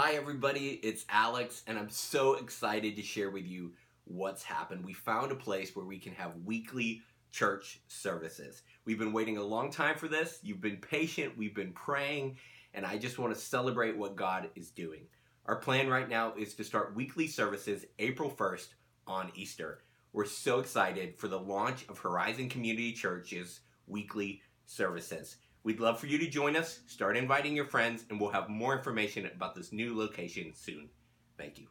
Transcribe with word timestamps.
Hi, 0.00 0.12
everybody, 0.12 0.78
it's 0.84 1.04
Alex, 1.08 1.64
and 1.66 1.76
I'm 1.76 1.90
so 1.90 2.34
excited 2.34 2.94
to 2.94 3.02
share 3.02 3.30
with 3.30 3.44
you 3.44 3.72
what's 4.04 4.44
happened. 4.44 4.84
We 4.84 4.92
found 4.92 5.32
a 5.32 5.34
place 5.34 5.74
where 5.74 5.84
we 5.84 5.98
can 5.98 6.12
have 6.12 6.44
weekly 6.44 7.02
church 7.32 7.80
services. 7.88 8.62
We've 8.84 9.00
been 9.00 9.12
waiting 9.12 9.38
a 9.38 9.42
long 9.42 9.72
time 9.72 9.96
for 9.96 10.06
this. 10.06 10.38
You've 10.40 10.60
been 10.60 10.76
patient, 10.76 11.36
we've 11.36 11.52
been 11.52 11.72
praying, 11.72 12.36
and 12.74 12.86
I 12.86 12.96
just 12.96 13.18
want 13.18 13.34
to 13.34 13.40
celebrate 13.40 13.98
what 13.98 14.14
God 14.14 14.50
is 14.54 14.70
doing. 14.70 15.00
Our 15.46 15.56
plan 15.56 15.88
right 15.88 16.08
now 16.08 16.32
is 16.38 16.54
to 16.54 16.62
start 16.62 16.94
weekly 16.94 17.26
services 17.26 17.84
April 17.98 18.30
1st 18.30 18.68
on 19.08 19.32
Easter. 19.34 19.80
We're 20.12 20.26
so 20.26 20.60
excited 20.60 21.18
for 21.18 21.26
the 21.26 21.40
launch 21.40 21.84
of 21.88 21.98
Horizon 21.98 22.48
Community 22.48 22.92
Church's 22.92 23.62
weekly 23.88 24.42
services. 24.64 25.38
We'd 25.68 25.80
love 25.80 26.00
for 26.00 26.06
you 26.06 26.16
to 26.16 26.26
join 26.26 26.56
us, 26.56 26.80
start 26.86 27.14
inviting 27.14 27.54
your 27.54 27.66
friends, 27.66 28.06
and 28.08 28.18
we'll 28.18 28.30
have 28.30 28.48
more 28.48 28.74
information 28.74 29.26
about 29.26 29.54
this 29.54 29.70
new 29.70 29.94
location 29.94 30.54
soon. 30.54 30.88
Thank 31.36 31.58
you. 31.58 31.66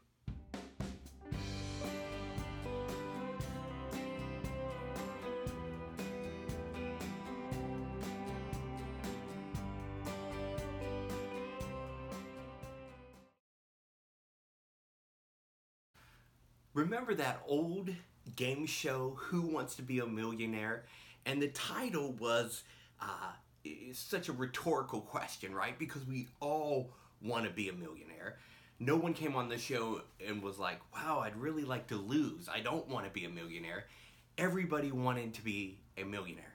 Remember 16.76 17.16
that 17.16 17.42
old 17.48 17.90
game 18.36 18.68
show, 18.68 19.16
Who 19.18 19.42
Wants 19.42 19.74
to 19.78 19.82
Be 19.82 19.98
a 19.98 20.06
Millionaire? 20.06 20.86
And 21.26 21.42
the 21.42 21.48
title 21.48 22.12
was 22.20 22.64
uh, 23.02 23.32
such 23.94 24.30
a 24.30 24.34
rhetorical 24.34 25.02
question, 25.02 25.54
right? 25.54 25.78
Because 25.78 26.06
we 26.06 26.28
all 26.40 26.92
want 27.22 27.46
to 27.46 27.50
be 27.50 27.70
a 27.70 27.74
millionaire. 27.74 28.38
No 28.80 28.96
one 28.96 29.14
came 29.14 29.36
on 29.36 29.50
the 29.50 29.58
show 29.58 30.02
and 30.26 30.42
was 30.44 30.60
like, 30.60 30.80
wow, 30.94 31.20
I'd 31.20 31.36
really 31.36 31.64
like 31.64 31.88
to 31.88 31.96
lose. 31.96 32.48
I 32.48 32.60
don't 32.60 32.88
want 32.88 33.06
to 33.06 33.12
be 33.12 33.26
a 33.26 33.30
millionaire. 33.30 33.86
Everybody 34.38 34.92
wanted 34.92 35.34
to 35.36 35.44
be 35.44 35.80
a 35.98 36.04
millionaire. 36.04 36.54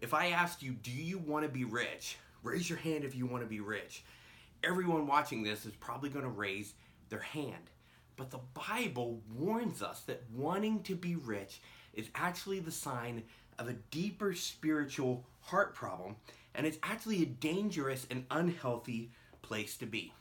If 0.00 0.14
I 0.14 0.28
asked 0.28 0.62
you, 0.62 0.72
do 0.72 0.90
you 0.90 1.18
want 1.18 1.44
to 1.44 1.50
be 1.50 1.64
rich? 1.64 2.16
Raise 2.42 2.70
your 2.70 2.78
hand 2.78 3.04
if 3.04 3.14
you 3.14 3.26
want 3.26 3.42
to 3.42 3.48
be 3.48 3.60
rich. 3.60 4.04
Everyone 4.64 5.06
watching 5.06 5.42
this 5.42 5.66
is 5.66 5.74
probably 5.74 6.08
going 6.08 6.24
to 6.24 6.30
raise 6.30 6.74
their 7.10 7.20
hand. 7.20 7.70
But 8.16 8.30
the 8.30 8.40
Bible 8.54 9.20
warns 9.36 9.82
us 9.82 10.00
that 10.02 10.22
wanting 10.34 10.82
to 10.84 10.94
be 10.94 11.16
rich 11.16 11.60
is 11.94 12.08
actually 12.14 12.60
the 12.60 12.70
sign 12.70 13.22
of 13.58 13.68
a 13.68 13.74
deeper 13.90 14.34
spiritual 14.34 15.24
heart 15.40 15.74
problem, 15.74 16.16
and 16.58 16.66
it's 16.66 16.78
actually 16.82 17.22
a 17.22 17.26
dangerous 17.26 18.04
and 18.10 18.26
unhealthy 18.32 19.12
place 19.42 19.76
to 19.76 19.86
be. 19.86 20.12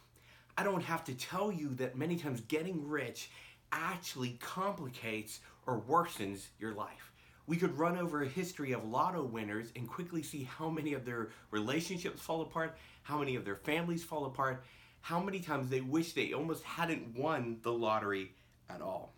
I 0.55 0.63
don't 0.63 0.83
have 0.83 1.03
to 1.05 1.16
tell 1.16 1.52
you 1.52 1.73
that 1.75 1.97
many 1.97 2.16
times 2.16 2.41
getting 2.41 2.88
rich 2.88 3.31
actually 3.71 4.38
complicates 4.39 5.39
or 5.65 5.81
worsens 5.81 6.47
your 6.59 6.75
life. 6.75 7.11
We 7.47 7.58
could 7.58 7.77
run 7.77 7.97
over 7.97 8.21
a 8.21 8.27
history 8.27 8.71
of 8.71 8.88
lotto 8.88 9.23
winners 9.23 9.71
and 9.75 9.89
quickly 9.89 10.21
see 10.21 10.43
how 10.43 10.69
many 10.69 10.93
of 10.93 11.05
their 11.05 11.30
relationships 11.49 12.21
fall 12.21 12.43
apart, 12.43 12.77
how 13.02 13.17
many 13.17 13.35
of 13.35 13.43
their 13.43 13.55
families 13.55 14.03
fall 14.03 14.25
apart, 14.25 14.63
how 15.02 15.19
many 15.19 15.39
times 15.39 15.69
they 15.69 15.81
wish 15.81 16.13
they 16.13 16.33
almost 16.33 16.63
hadn't 16.63 17.17
won 17.17 17.58
the 17.63 17.73
lottery 17.73 18.31
at 18.69 18.81
all. 18.81 19.15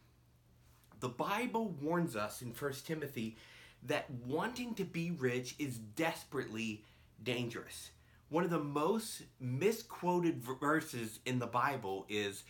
The 1.02 1.10
Bible 1.10 1.76
warns 1.82 2.16
us 2.16 2.42
in 2.42 2.52
1 2.52 2.74
Timothy 2.86 3.36
that 3.84 4.10
wanting 4.26 4.74
to 4.76 4.86
be 4.86 5.12
rich 5.12 5.56
is 5.60 5.78
desperately 5.78 6.84
dangerous. 7.24 7.92
One 8.30 8.44
of 8.44 8.50
the 8.50 8.60
most 8.60 9.24
misquoted 9.40 10.44
verses 10.44 11.20
in 11.26 11.40
the 11.40 11.48
Bible 11.48 12.06
is 12.10 12.44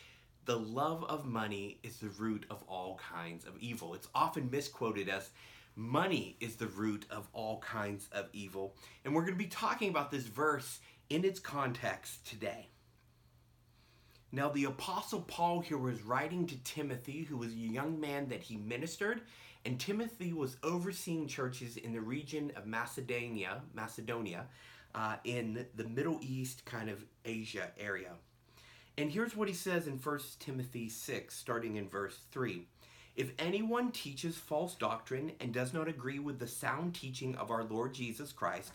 the 0.46 0.60
love 0.60 1.04
of 1.06 1.26
money 1.26 1.80
is 1.84 1.98
the 1.98 2.10
root 2.10 2.46
of 2.50 2.64
all 2.68 3.00
kinds 3.12 3.46
of 3.46 3.58
evil. 3.60 3.94
It's 3.94 4.08
often 4.14 4.50
misquoted 4.50 5.08
as 5.08 5.30
money 5.76 6.36
is 6.40 6.56
the 6.56 6.68
root 6.68 7.06
of 7.10 7.28
all 7.34 7.60
kinds 7.60 8.10
of 8.12 8.28
evil. 8.34 8.76
And 9.06 9.14
we're 9.14 9.22
going 9.22 9.36
to 9.36 9.38
be 9.38 9.46
talking 9.46 9.90
about 9.90 10.12
this 10.12 10.24
verse 10.24 10.80
in 11.10 11.24
its 11.24 11.40
context 11.40 12.28
today. 12.28 12.68
Now, 14.32 14.50
the 14.50 14.66
Apostle 14.66 15.22
Paul 15.22 15.60
here 15.62 15.78
was 15.78 16.04
writing 16.04 16.46
to 16.48 16.64
Timothy, 16.64 17.24
who 17.24 17.38
was 17.38 17.54
a 17.54 17.58
young 17.58 18.00
man 18.00 18.30
that 18.30 18.44
he 18.44 18.58
ministered, 18.58 19.22
and 19.66 19.80
Timothy 19.80 20.34
was 20.34 20.58
overseeing 20.64 21.28
churches 21.28 21.78
in 21.78 21.94
the 21.94 22.02
region 22.02 22.52
of 22.56 22.66
Macedonia, 22.66 23.62
Macedonia, 23.74 24.46
uh, 24.96 25.18
in 25.24 25.66
the 25.76 25.84
Middle 25.84 26.20
East, 26.22 26.66
kind 26.66 26.90
of 26.90 27.04
Asia 27.26 27.72
area. 27.78 28.12
And 28.98 29.12
here's 29.12 29.36
what 29.36 29.48
he 29.48 29.54
says 29.54 29.88
in 29.88 29.98
1 29.98 30.20
Timothy 30.40 30.90
6, 30.90 31.36
starting 31.36 31.76
in 31.76 31.88
verse 31.88 32.20
3. 32.32 32.66
If 33.16 33.32
anyone 33.38 33.92
teaches 33.92 34.38
false 34.38 34.76
doctrine 34.76 35.34
and 35.40 35.54
does 35.54 35.74
not 35.74 35.88
agree 35.88 36.20
with 36.20 36.40
the 36.40 36.48
sound 36.48 36.96
teaching 36.96 37.36
of 37.36 37.52
our 37.52 37.64
Lord 37.64 37.94
Jesus 37.94 38.32
Christ, 38.32 38.72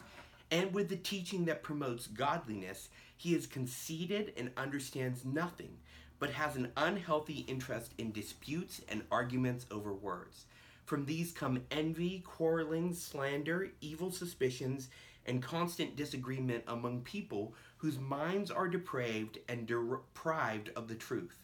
and 0.50 0.72
with 0.72 0.88
the 0.88 0.96
teaching 0.96 1.46
that 1.46 1.62
promotes 1.62 2.06
godliness, 2.06 2.90
he 3.16 3.34
is 3.34 3.46
conceited 3.46 4.32
and 4.36 4.50
understands 4.56 5.24
nothing, 5.24 5.78
but 6.18 6.30
has 6.30 6.56
an 6.56 6.72
unhealthy 6.76 7.44
interest 7.48 7.92
in 7.98 8.12
disputes 8.12 8.80
and 8.88 9.02
arguments 9.10 9.66
over 9.70 9.92
words. 9.92 10.46
From 10.84 11.06
these 11.06 11.32
come 11.32 11.62
envy, 11.70 12.20
quarreling, 12.20 12.92
slander, 12.92 13.70
evil 13.80 14.10
suspicions, 14.10 14.90
and 15.26 15.42
constant 15.42 15.96
disagreement 15.96 16.64
among 16.66 17.00
people 17.00 17.54
whose 17.78 17.98
minds 17.98 18.50
are 18.50 18.68
depraved 18.68 19.38
and 19.48 19.66
deprived 19.66 20.70
of 20.76 20.88
the 20.88 20.94
truth, 20.94 21.38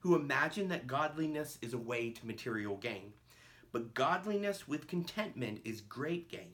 who 0.00 0.14
imagine 0.14 0.68
that 0.68 0.86
godliness 0.86 1.58
is 1.62 1.72
a 1.72 1.78
way 1.78 2.10
to 2.10 2.26
material 2.26 2.76
gain. 2.76 3.14
But 3.72 3.94
godliness 3.94 4.68
with 4.68 4.86
contentment 4.86 5.62
is 5.64 5.80
great 5.80 6.28
gain. 6.28 6.52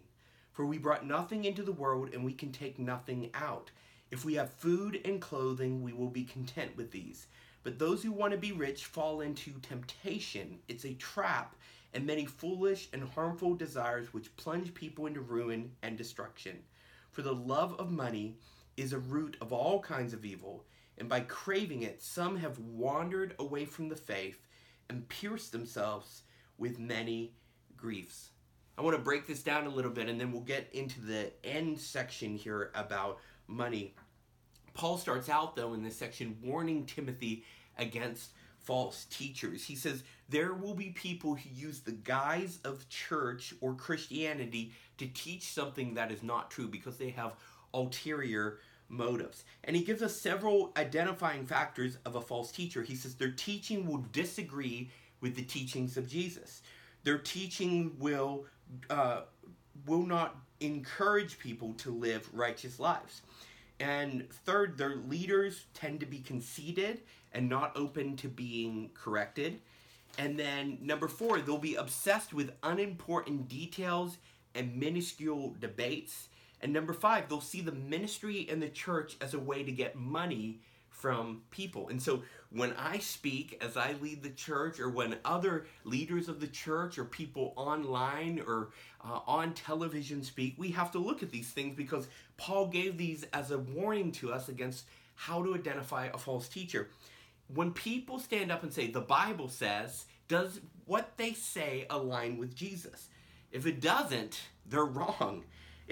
For 0.52 0.64
we 0.64 0.78
brought 0.78 1.06
nothing 1.06 1.44
into 1.44 1.64
the 1.64 1.72
world, 1.72 2.10
and 2.12 2.24
we 2.24 2.32
can 2.32 2.52
take 2.52 2.78
nothing 2.78 3.30
out. 3.34 3.72
If 4.12 4.24
we 4.24 4.34
have 4.34 4.52
food 4.52 5.00
and 5.04 5.20
clothing, 5.20 5.82
we 5.82 5.92
will 5.92 6.10
be 6.10 6.24
content 6.24 6.76
with 6.76 6.92
these. 6.92 7.26
But 7.64 7.78
those 7.78 8.02
who 8.02 8.12
want 8.12 8.32
to 8.32 8.38
be 8.38 8.52
rich 8.52 8.86
fall 8.86 9.20
into 9.20 9.52
temptation. 9.60 10.60
It's 10.68 10.84
a 10.84 10.94
trap 10.94 11.56
and 11.94 12.06
many 12.06 12.26
foolish 12.26 12.88
and 12.92 13.08
harmful 13.08 13.54
desires 13.54 14.12
which 14.12 14.34
plunge 14.36 14.74
people 14.74 15.06
into 15.06 15.20
ruin 15.20 15.72
and 15.82 15.96
destruction. 15.96 16.58
For 17.10 17.22
the 17.22 17.34
love 17.34 17.74
of 17.78 17.90
money 17.90 18.36
is 18.76 18.92
a 18.92 18.98
root 18.98 19.36
of 19.40 19.52
all 19.52 19.80
kinds 19.80 20.12
of 20.12 20.24
evil, 20.24 20.64
and 20.98 21.08
by 21.08 21.20
craving 21.20 21.82
it, 21.82 22.02
some 22.02 22.36
have 22.36 22.58
wandered 22.58 23.34
away 23.38 23.64
from 23.64 23.88
the 23.88 23.96
faith 23.96 24.46
and 24.90 25.08
pierced 25.08 25.52
themselves 25.52 26.22
with 26.58 26.78
many 26.78 27.34
griefs. 27.76 28.30
I 28.76 28.82
want 28.82 28.96
to 28.96 29.02
break 29.02 29.26
this 29.26 29.42
down 29.42 29.66
a 29.66 29.70
little 29.70 29.90
bit 29.90 30.08
and 30.08 30.20
then 30.20 30.30
we'll 30.30 30.42
get 30.42 30.68
into 30.72 31.00
the 31.00 31.32
end 31.42 31.80
section 31.80 32.36
here 32.36 32.70
about 32.74 33.18
money. 33.48 33.94
Paul 34.74 34.98
starts 34.98 35.28
out, 35.28 35.56
though, 35.56 35.74
in 35.74 35.82
this 35.82 35.96
section 35.96 36.36
warning 36.42 36.86
Timothy 36.86 37.44
against 37.76 38.30
false 38.68 39.06
teachers. 39.06 39.64
He 39.64 39.74
says 39.74 40.02
there 40.28 40.52
will 40.52 40.74
be 40.74 40.90
people 40.90 41.34
who 41.34 41.48
use 41.48 41.80
the 41.80 41.92
guise 41.92 42.58
of 42.66 42.86
church 42.90 43.54
or 43.62 43.72
Christianity 43.72 44.72
to 44.98 45.06
teach 45.06 45.44
something 45.44 45.94
that 45.94 46.12
is 46.12 46.22
not 46.22 46.50
true 46.50 46.68
because 46.68 46.98
they 46.98 47.08
have 47.08 47.32
ulterior 47.72 48.58
motives. 48.90 49.44
And 49.64 49.74
he 49.74 49.82
gives 49.82 50.02
us 50.02 50.14
several 50.14 50.74
identifying 50.76 51.46
factors 51.46 51.96
of 52.04 52.16
a 52.16 52.20
false 52.20 52.52
teacher. 52.52 52.82
He 52.82 52.94
says 52.94 53.14
their 53.14 53.30
teaching 53.30 53.86
will 53.86 54.04
disagree 54.12 54.90
with 55.22 55.34
the 55.34 55.44
teachings 55.44 55.96
of 55.96 56.06
Jesus. 56.06 56.60
Their 57.04 57.16
teaching 57.16 57.96
will 57.98 58.44
uh, 58.90 59.22
will 59.86 60.04
not 60.04 60.36
encourage 60.60 61.38
people 61.38 61.72
to 61.78 61.90
live 61.90 62.28
righteous 62.34 62.78
lives. 62.78 63.22
And 63.80 64.28
third, 64.30 64.76
their 64.76 64.96
leaders 64.96 65.66
tend 65.74 66.00
to 66.00 66.06
be 66.06 66.18
conceited 66.18 67.02
and 67.32 67.48
not 67.48 67.76
open 67.76 68.16
to 68.16 68.28
being 68.28 68.90
corrected. 68.94 69.60
And 70.18 70.38
then 70.38 70.78
number 70.80 71.06
four, 71.06 71.40
they'll 71.40 71.58
be 71.58 71.76
obsessed 71.76 72.34
with 72.34 72.52
unimportant 72.62 73.48
details 73.48 74.18
and 74.54 74.76
minuscule 74.76 75.54
debates. 75.60 76.28
And 76.60 76.72
number 76.72 76.92
five, 76.92 77.28
they'll 77.28 77.40
see 77.40 77.60
the 77.60 77.72
ministry 77.72 78.48
and 78.50 78.60
the 78.60 78.68
church 78.68 79.16
as 79.20 79.34
a 79.34 79.38
way 79.38 79.62
to 79.62 79.70
get 79.70 79.94
money 79.94 80.60
from 80.98 81.42
people. 81.50 81.88
And 81.88 82.02
so 82.02 82.22
when 82.50 82.72
I 82.72 82.98
speak 82.98 83.62
as 83.64 83.76
I 83.76 83.94
lead 84.00 84.22
the 84.22 84.30
church, 84.30 84.80
or 84.80 84.88
when 84.88 85.16
other 85.24 85.66
leaders 85.84 86.28
of 86.28 86.40
the 86.40 86.46
church, 86.46 86.98
or 86.98 87.04
people 87.04 87.52
online 87.56 88.42
or 88.46 88.70
uh, 89.04 89.20
on 89.26 89.54
television 89.54 90.22
speak, 90.22 90.54
we 90.58 90.70
have 90.70 90.90
to 90.92 90.98
look 90.98 91.22
at 91.22 91.30
these 91.30 91.50
things 91.50 91.76
because 91.76 92.08
Paul 92.36 92.66
gave 92.66 92.98
these 92.98 93.24
as 93.32 93.50
a 93.50 93.58
warning 93.58 94.10
to 94.12 94.32
us 94.32 94.48
against 94.48 94.86
how 95.14 95.42
to 95.42 95.54
identify 95.54 96.06
a 96.06 96.18
false 96.18 96.48
teacher. 96.48 96.88
When 97.54 97.72
people 97.72 98.18
stand 98.18 98.50
up 98.50 98.62
and 98.62 98.72
say, 98.72 98.90
the 98.90 99.00
Bible 99.00 99.48
says, 99.48 100.06
does 100.26 100.60
what 100.84 101.16
they 101.16 101.32
say 101.32 101.86
align 101.90 102.38
with 102.38 102.54
Jesus? 102.54 103.08
If 103.52 103.66
it 103.66 103.80
doesn't, 103.80 104.40
they're 104.66 104.84
wrong. 104.84 105.44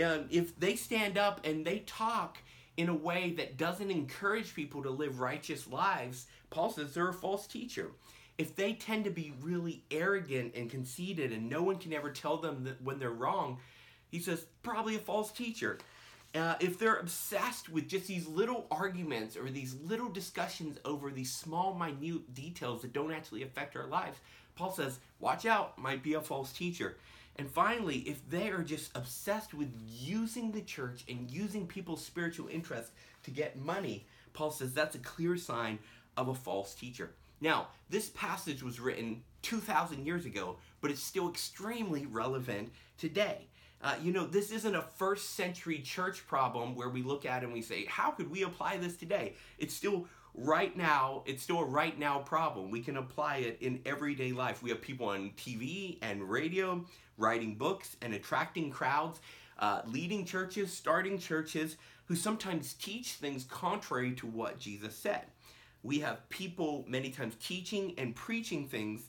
Um, 0.03 0.27
if 0.31 0.59
they 0.59 0.77
stand 0.77 1.17
up 1.17 1.47
and 1.47 1.65
they 1.65 1.79
talk 1.81 2.39
in 2.77 2.89
a 2.89 2.95
way 2.95 3.33
that 3.37 3.57
doesn't 3.57 3.91
encourage 3.91 4.55
people 4.55 4.83
to 4.83 4.91
live 4.91 5.21
righteous 5.21 5.67
lives, 5.67 6.27
Paul 6.51 6.71
says 6.71 6.93
they're 6.93 7.09
a 7.09 7.15
false 7.15 7.47
teacher. 7.47 7.91
If 8.39 8.55
they 8.55 8.75
tend 8.75 9.05
to 9.05 9.11
be 9.11 9.33
really 9.41 9.83
arrogant 9.91 10.55
and 10.55 10.71
conceited 10.71 11.33
and 11.33 11.49
no 11.49 11.63
one 11.63 11.77
can 11.77 11.95
ever 11.95 12.11
tell 12.11 12.37
them 12.37 12.65
that 12.65 12.83
when 12.83 12.99
they're 12.99 13.11
wrong, 13.11 13.59
he 14.11 14.21
says 14.21 14.45
probably 14.63 14.97
a 14.97 15.01
false 15.01 15.33
teacher. 15.33 15.79
Uh, 16.35 16.55
if 16.61 16.79
they're 16.79 16.97
obsessed 16.97 17.71
with 17.71 17.89
just 17.89 18.07
these 18.07 18.27
little 18.27 18.67
arguments 18.71 19.39
or 19.39 19.49
these 19.49 19.75
little 19.83 20.11
discussions 20.11 20.79
over 20.85 21.11
these 21.11 21.33
small, 21.33 21.75
minute 21.75 22.35
details 22.35 22.83
that 22.83 22.93
don't 22.93 23.13
actually 23.13 23.43
affect 23.43 23.75
our 23.75 23.87
lives, 23.87 24.19
Paul 24.55 24.73
says, 24.73 24.99
watch 25.19 25.47
out, 25.47 25.79
might 25.79 26.03
be 26.03 26.15
a 26.15 26.21
false 26.21 26.53
teacher. 26.53 26.99
And 27.39 27.51
finally, 27.51 27.99
if 27.99 28.29
they 28.29 28.49
are 28.49 28.63
just 28.63 28.97
obsessed 28.97 29.53
with 29.53 29.73
using 29.87 30.53
the 30.53 30.63
church 30.63 31.05
and 31.09 31.31
using 31.31 31.67
people's 31.67 32.05
spiritual 32.05 32.49
interest 32.49 32.93
to 33.25 33.31
get 33.31 33.59
money, 33.59 34.07
Paul 34.33 34.51
says 34.51 34.73
that's 34.73 34.95
a 34.95 35.01
clear 35.01 35.37
sign 35.37 35.79
of 36.17 36.29
a 36.29 36.35
false 36.35 36.75
teacher. 36.75 37.11
Now, 37.41 37.69
this 37.91 38.09
passage 38.11 38.63
was 38.63 38.81
written 38.81 39.23
2,000 39.43 40.07
years 40.07 40.25
ago, 40.25 40.57
but 40.81 40.91
it's 40.91 41.03
still 41.03 41.29
extremely 41.29 42.07
relevant 42.07 42.73
today. 42.97 43.49
Uh, 43.83 43.95
you 44.03 44.13
know, 44.13 44.27
this 44.27 44.51
isn't 44.51 44.75
a 44.75 44.83
first 44.83 45.35
century 45.35 45.81
church 45.81 46.27
problem 46.27 46.75
where 46.75 46.89
we 46.89 47.03
look 47.03 47.27
at 47.27 47.43
it 47.43 47.45
and 47.45 47.53
we 47.53 47.61
say, 47.61 47.85
how 47.85 48.11
could 48.11 48.31
we 48.31 48.43
apply 48.43 48.79
this 48.79 48.97
today? 48.97 49.35
It's 49.59 49.75
still 49.75 50.07
right 50.37 50.77
now, 50.77 51.23
it's 51.27 51.43
still 51.43 51.61
a 51.61 51.65
right 51.65 51.99
now 51.99 52.19
problem. 52.19 52.71
We 52.71 52.81
can 52.81 52.99
apply 52.99 53.39
it 53.39 53.59
in 53.61 53.81
everyday 53.87 54.33
life. 54.33 54.63
We 54.63 54.71
have 54.71 54.81
people 54.81 55.09
on 55.09 55.31
TV 55.37 55.99
and 56.03 56.29
radio 56.29 56.85
writing 57.17 57.55
books 57.55 57.97
and 58.03 58.13
attracting 58.13 58.71
crowds, 58.71 59.21
uh, 59.59 59.83
leading 59.87 60.25
churches, 60.25 60.73
starting 60.73 61.19
churches 61.19 61.77
who 62.05 62.15
sometimes 62.15 62.75
teach 62.75 63.13
things 63.13 63.45
contrary 63.45 64.13
to 64.13 64.27
what 64.27 64.59
Jesus 64.59 64.95
said. 64.95 65.23
We 65.83 66.01
have 66.01 66.29
people 66.29 66.85
many 66.87 67.11
times 67.11 67.35
teaching 67.41 67.95
and 67.97 68.15
preaching 68.15 68.69
things 68.69 69.03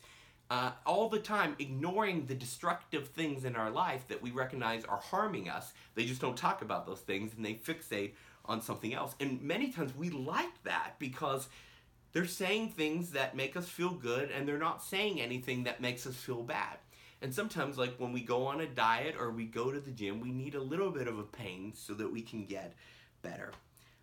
uh, 0.50 0.71
all 0.85 1.09
the 1.09 1.19
time, 1.19 1.56
ignoring 1.59 2.25
the 2.25 2.35
destructive 2.35 3.09
things 3.09 3.44
in 3.44 3.56
our 3.56 3.69
life 3.69 4.07
that 4.07 4.21
we 4.21 4.31
recognize 4.31 4.85
are 4.85 4.97
harming 4.97 5.50
us. 5.50 5.74
They 5.95 6.06
just 6.06 6.21
don't 6.21 6.38
talk 6.38 6.62
about 6.62 6.85
those 6.85 7.01
things 7.01 7.33
and 7.35 7.44
they 7.44 7.56
fixate 7.56 8.12
on 8.48 8.62
something 8.62 8.94
else. 8.94 9.16
And 9.20 9.42
many 9.42 9.72
times 9.72 9.96
we 9.96 10.10
like 10.10 10.64
that 10.64 10.96
because 11.00 11.48
they're 12.14 12.26
saying 12.26 12.70
things 12.70 13.12
that 13.12 13.36
make 13.36 13.56
us 13.56 13.68
feel 13.68 13.92
good 13.92 14.32
and 14.32 14.48
they're 14.48 14.58
not 14.58 14.84
saying 14.84 15.22
anything 15.22 15.64
that 15.66 15.82
makes 15.82 16.08
us 16.08 16.16
feel 16.16 16.44
bad. 16.44 16.78
And 17.22 17.34
sometimes, 17.34 17.78
like 17.78 17.96
when 17.98 18.14
we 18.14 18.22
go 18.22 18.46
on 18.46 18.62
a 18.62 18.68
diet 18.68 19.16
or 19.20 19.32
we 19.32 19.46
go 19.46 19.72
to 19.72 19.80
the 19.80 19.92
gym, 19.92 20.20
we 20.20 20.32
need 20.32 20.54
a 20.54 20.62
little 20.62 20.92
bit 20.92 21.08
of 21.08 21.18
a 21.18 21.24
pain 21.24 21.74
so 21.76 21.94
that 21.96 22.12
we 22.12 22.22
can 22.22 22.46
get 22.46 22.76
better. 23.22 23.52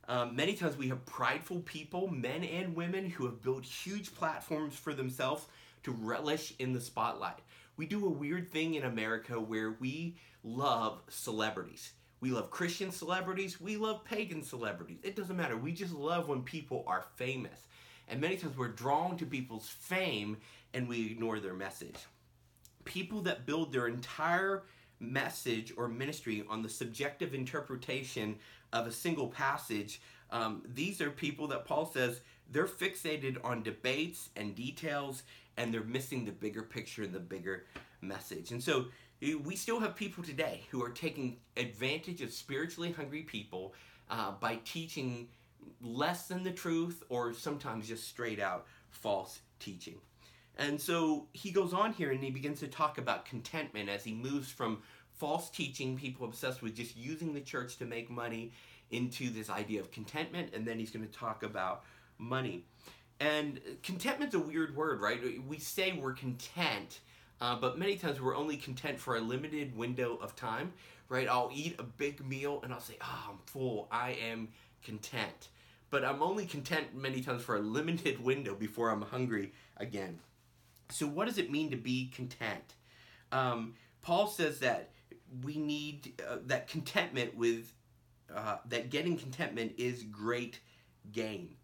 Um, 0.08 0.36
many 0.36 0.54
times 0.54 0.76
we 0.76 0.88
have 0.88 1.06
prideful 1.06 1.60
people, 1.60 2.08
men 2.08 2.44
and 2.44 2.74
women, 2.74 3.08
who 3.08 3.24
have 3.24 3.40
built 3.40 3.64
huge 3.64 4.14
platforms 4.14 4.74
for 4.74 4.92
themselves 4.92 5.46
to 5.84 5.92
relish 5.92 6.54
in 6.58 6.72
the 6.72 6.80
spotlight. 6.80 7.38
We 7.76 7.86
do 7.86 8.04
a 8.04 8.10
weird 8.10 8.50
thing 8.50 8.74
in 8.74 8.84
America 8.84 9.40
where 9.40 9.76
we 9.80 10.16
love 10.42 11.00
celebrities. 11.08 11.92
We 12.24 12.30
love 12.30 12.48
Christian 12.50 12.90
celebrities, 12.90 13.60
we 13.60 13.76
love 13.76 14.02
pagan 14.02 14.42
celebrities. 14.42 14.96
It 15.02 15.14
doesn't 15.14 15.36
matter. 15.36 15.58
We 15.58 15.72
just 15.72 15.92
love 15.92 16.26
when 16.26 16.40
people 16.40 16.82
are 16.86 17.04
famous. 17.16 17.66
And 18.08 18.18
many 18.18 18.38
times 18.38 18.56
we're 18.56 18.68
drawn 18.68 19.18
to 19.18 19.26
people's 19.26 19.68
fame 19.68 20.38
and 20.72 20.88
we 20.88 21.04
ignore 21.04 21.38
their 21.38 21.52
message. 21.52 21.96
People 22.86 23.20
that 23.24 23.44
build 23.44 23.74
their 23.74 23.88
entire 23.88 24.62
message 25.00 25.74
or 25.76 25.86
ministry 25.86 26.42
on 26.48 26.62
the 26.62 26.68
subjective 26.70 27.34
interpretation 27.34 28.36
of 28.72 28.86
a 28.86 28.90
single 28.90 29.28
passage, 29.28 30.00
um, 30.30 30.62
these 30.74 31.02
are 31.02 31.10
people 31.10 31.46
that 31.48 31.66
Paul 31.66 31.84
says 31.84 32.22
they're 32.50 32.64
fixated 32.64 33.36
on 33.44 33.62
debates 33.62 34.30
and 34.34 34.54
details 34.54 35.24
and 35.58 35.74
they're 35.74 35.84
missing 35.84 36.24
the 36.24 36.32
bigger 36.32 36.62
picture 36.62 37.02
and 37.02 37.12
the 37.12 37.20
bigger 37.20 37.66
message. 38.00 38.50
And 38.50 38.62
so 38.62 38.86
we 39.44 39.56
still 39.56 39.80
have 39.80 39.96
people 39.96 40.22
today 40.22 40.62
who 40.70 40.82
are 40.82 40.90
taking 40.90 41.38
advantage 41.56 42.20
of 42.20 42.32
spiritually 42.32 42.92
hungry 42.92 43.22
people 43.22 43.74
uh, 44.10 44.32
by 44.32 44.58
teaching 44.64 45.28
less 45.80 46.26
than 46.28 46.42
the 46.42 46.50
truth 46.50 47.02
or 47.08 47.32
sometimes 47.32 47.88
just 47.88 48.08
straight 48.08 48.40
out 48.40 48.66
false 48.90 49.40
teaching. 49.58 49.96
And 50.58 50.80
so 50.80 51.26
he 51.32 51.50
goes 51.50 51.72
on 51.72 51.92
here 51.92 52.12
and 52.12 52.22
he 52.22 52.30
begins 52.30 52.60
to 52.60 52.68
talk 52.68 52.98
about 52.98 53.24
contentment 53.24 53.88
as 53.88 54.04
he 54.04 54.12
moves 54.12 54.50
from 54.50 54.82
false 55.12 55.50
teaching, 55.50 55.96
people 55.96 56.26
obsessed 56.26 56.62
with 56.62 56.76
just 56.76 56.96
using 56.96 57.34
the 57.34 57.40
church 57.40 57.76
to 57.78 57.84
make 57.84 58.10
money, 58.10 58.52
into 58.90 59.30
this 59.30 59.50
idea 59.50 59.80
of 59.80 59.90
contentment. 59.90 60.54
And 60.54 60.66
then 60.66 60.78
he's 60.78 60.90
going 60.90 61.06
to 61.06 61.12
talk 61.12 61.42
about 61.42 61.84
money. 62.18 62.64
And 63.20 63.60
contentment's 63.82 64.34
a 64.34 64.38
weird 64.38 64.76
word, 64.76 65.00
right? 65.00 65.20
We 65.46 65.58
say 65.58 65.92
we're 65.92 66.12
content, 66.12 67.00
uh, 67.40 67.56
but 67.56 67.78
many 67.78 67.96
times 67.96 68.20
we're 68.20 68.36
only 68.36 68.56
content 68.56 68.98
for 68.98 69.16
a 69.16 69.20
limited 69.20 69.76
window 69.76 70.16
of 70.16 70.36
time, 70.36 70.72
right? 71.08 71.28
I'll 71.28 71.50
eat 71.52 71.76
a 71.78 71.82
big 71.82 72.24
meal 72.26 72.60
and 72.62 72.72
I'll 72.72 72.80
say, 72.80 72.96
oh, 73.00 73.30
I'm 73.30 73.38
full. 73.46 73.88
I 73.90 74.16
am 74.30 74.48
content. 74.82 75.48
But 75.90 76.04
I'm 76.04 76.22
only 76.22 76.46
content 76.46 76.94
many 76.94 77.20
times 77.20 77.42
for 77.42 77.56
a 77.56 77.60
limited 77.60 78.22
window 78.24 78.54
before 78.54 78.90
I'm 78.90 79.02
hungry 79.02 79.52
again. 79.76 80.20
So, 80.90 81.06
what 81.06 81.26
does 81.26 81.38
it 81.38 81.50
mean 81.50 81.70
to 81.70 81.76
be 81.76 82.10
content? 82.14 82.74
Um, 83.32 83.74
Paul 84.02 84.26
says 84.26 84.60
that 84.60 84.90
we 85.42 85.56
need 85.56 86.20
uh, 86.28 86.36
that 86.46 86.68
contentment 86.68 87.36
with 87.36 87.72
uh, 88.34 88.58
that 88.68 88.90
getting 88.90 89.16
contentment 89.16 89.72
is 89.78 90.02
great 90.04 90.60
gain. 91.12 91.56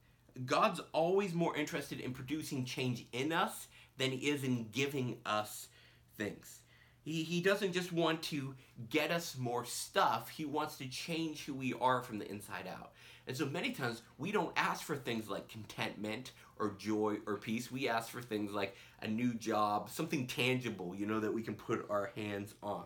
God's 0.46 0.80
always 0.92 1.34
more 1.34 1.56
interested 1.56 2.00
in 2.00 2.12
producing 2.12 2.64
change 2.64 3.06
in 3.12 3.32
us 3.32 3.68
than 4.00 4.10
he 4.12 4.28
is 4.30 4.44
in 4.44 4.68
giving 4.72 5.18
us 5.26 5.68
things. 6.16 6.60
He, 7.02 7.22
he 7.22 7.40
doesn't 7.40 7.72
just 7.72 7.92
want 7.92 8.22
to 8.24 8.54
get 8.88 9.10
us 9.10 9.36
more 9.38 9.64
stuff, 9.64 10.28
he 10.28 10.44
wants 10.44 10.76
to 10.78 10.88
change 10.88 11.44
who 11.44 11.54
we 11.54 11.74
are 11.80 12.02
from 12.02 12.18
the 12.18 12.30
inside 12.30 12.66
out. 12.66 12.92
And 13.26 13.36
so 13.36 13.46
many 13.46 13.70
times 13.72 14.02
we 14.18 14.32
don't 14.32 14.52
ask 14.56 14.82
for 14.82 14.96
things 14.96 15.28
like 15.28 15.48
contentment 15.48 16.32
or 16.58 16.74
joy 16.78 17.18
or 17.26 17.36
peace. 17.36 17.70
We 17.70 17.88
ask 17.88 18.10
for 18.10 18.20
things 18.20 18.52
like 18.52 18.74
a 19.02 19.08
new 19.08 19.34
job, 19.34 19.90
something 19.90 20.26
tangible, 20.26 20.94
you 20.94 21.06
know, 21.06 21.20
that 21.20 21.32
we 21.32 21.42
can 21.42 21.54
put 21.54 21.86
our 21.90 22.10
hands 22.16 22.54
on. 22.62 22.84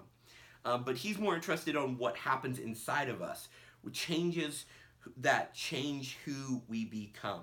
Um, 0.65 0.83
but 0.85 0.97
he's 0.97 1.19
more 1.19 1.35
interested 1.35 1.77
on 1.77 1.99
what 1.99 2.17
happens 2.17 2.59
inside 2.59 3.09
of 3.09 3.23
us, 3.23 3.49
which 3.83 3.95
changes 3.95 4.65
that 5.19 5.55
change 5.55 6.19
who 6.25 6.63
we 6.69 6.85
become. 6.85 7.43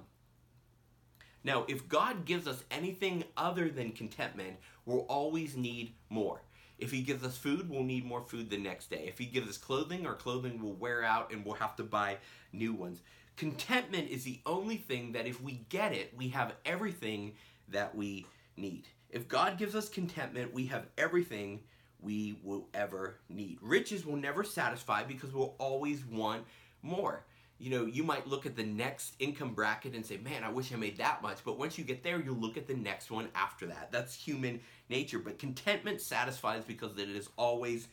Now, 1.44 1.66
if 1.68 1.88
God 1.90 2.26
gives 2.26 2.48
us 2.48 2.64
anything 2.70 3.24
other 3.36 3.70
than 3.70 3.92
contentment, 3.92 4.58
we'll 4.86 5.02
always 5.02 5.58
need 5.58 5.94
more. 6.10 6.42
If 6.78 6.92
He 6.92 7.02
gives 7.02 7.24
us 7.24 7.38
food, 7.38 7.70
we'll 7.70 7.84
need 7.84 8.06
more 8.06 8.22
food 8.22 8.50
the 8.50 8.58
next 8.58 8.90
day. 8.90 9.06
If 9.08 9.18
He 9.18 9.26
gives 9.26 9.50
us 9.50 9.58
clothing, 9.58 10.06
our 10.06 10.16
clothing 10.16 10.62
will 10.62 10.74
wear 10.74 11.04
out 11.04 11.32
and 11.32 11.46
we'll 11.46 11.56
have 11.56 11.76
to 11.78 11.84
buy 11.84 12.18
new 12.54 12.74
ones. 12.74 13.02
Contentment 13.38 14.10
is 14.10 14.24
the 14.24 14.40
only 14.46 14.78
thing 14.78 15.14
that 15.14 15.28
if 15.28 15.42
we 15.42 15.66
get 15.70 15.94
it, 15.94 16.14
we 16.16 16.30
have 16.30 16.56
everything 16.66 17.34
that 17.70 17.96
we 17.96 18.26
need. 18.58 18.88
If 19.10 19.28
God 19.28 19.58
gives 19.58 19.76
us 19.76 19.90
contentment, 19.90 20.54
we 20.54 20.68
have 20.68 20.86
everything 20.98 21.62
we 22.00 22.40
will 22.44 22.68
ever 22.74 23.18
need. 23.30 23.58
Riches 23.62 24.06
will 24.06 24.16
never 24.16 24.44
satisfy 24.44 25.04
because 25.04 25.34
we'll 25.34 25.56
always 25.60 26.06
want 26.06 26.46
more 26.82 27.24
you 27.62 27.70
know, 27.70 27.86
you 27.86 28.04
might 28.04 28.28
look 28.28 28.48
at 28.48 28.56
the 28.56 28.64
next 28.64 29.14
income 29.20 29.54
bracket 29.54 29.94
and 29.94 30.04
say, 30.04 30.18
man, 30.18 30.44
I 30.44 30.50
wish 30.50 30.74
I 30.74 30.78
made 30.78 30.98
that 30.98 31.22
much. 31.22 31.44
But 31.46 31.60
once 31.60 31.78
you 31.78 31.84
get 31.84 32.04
there, 32.04 32.20
you'll 32.20 32.36
look 32.36 32.58
at 32.58 32.68
the 32.68 32.74
next 32.74 33.12
one 33.12 33.30
after 33.36 33.68
that. 33.68 33.92
That's 33.92 34.16
human 34.16 34.62
nature. 34.90 35.20
But 35.20 35.38
contentment 35.38 36.02
satisfies 36.02 36.64
because 36.66 36.98
it 36.98 37.10
is 37.10 37.30
always 37.38 37.88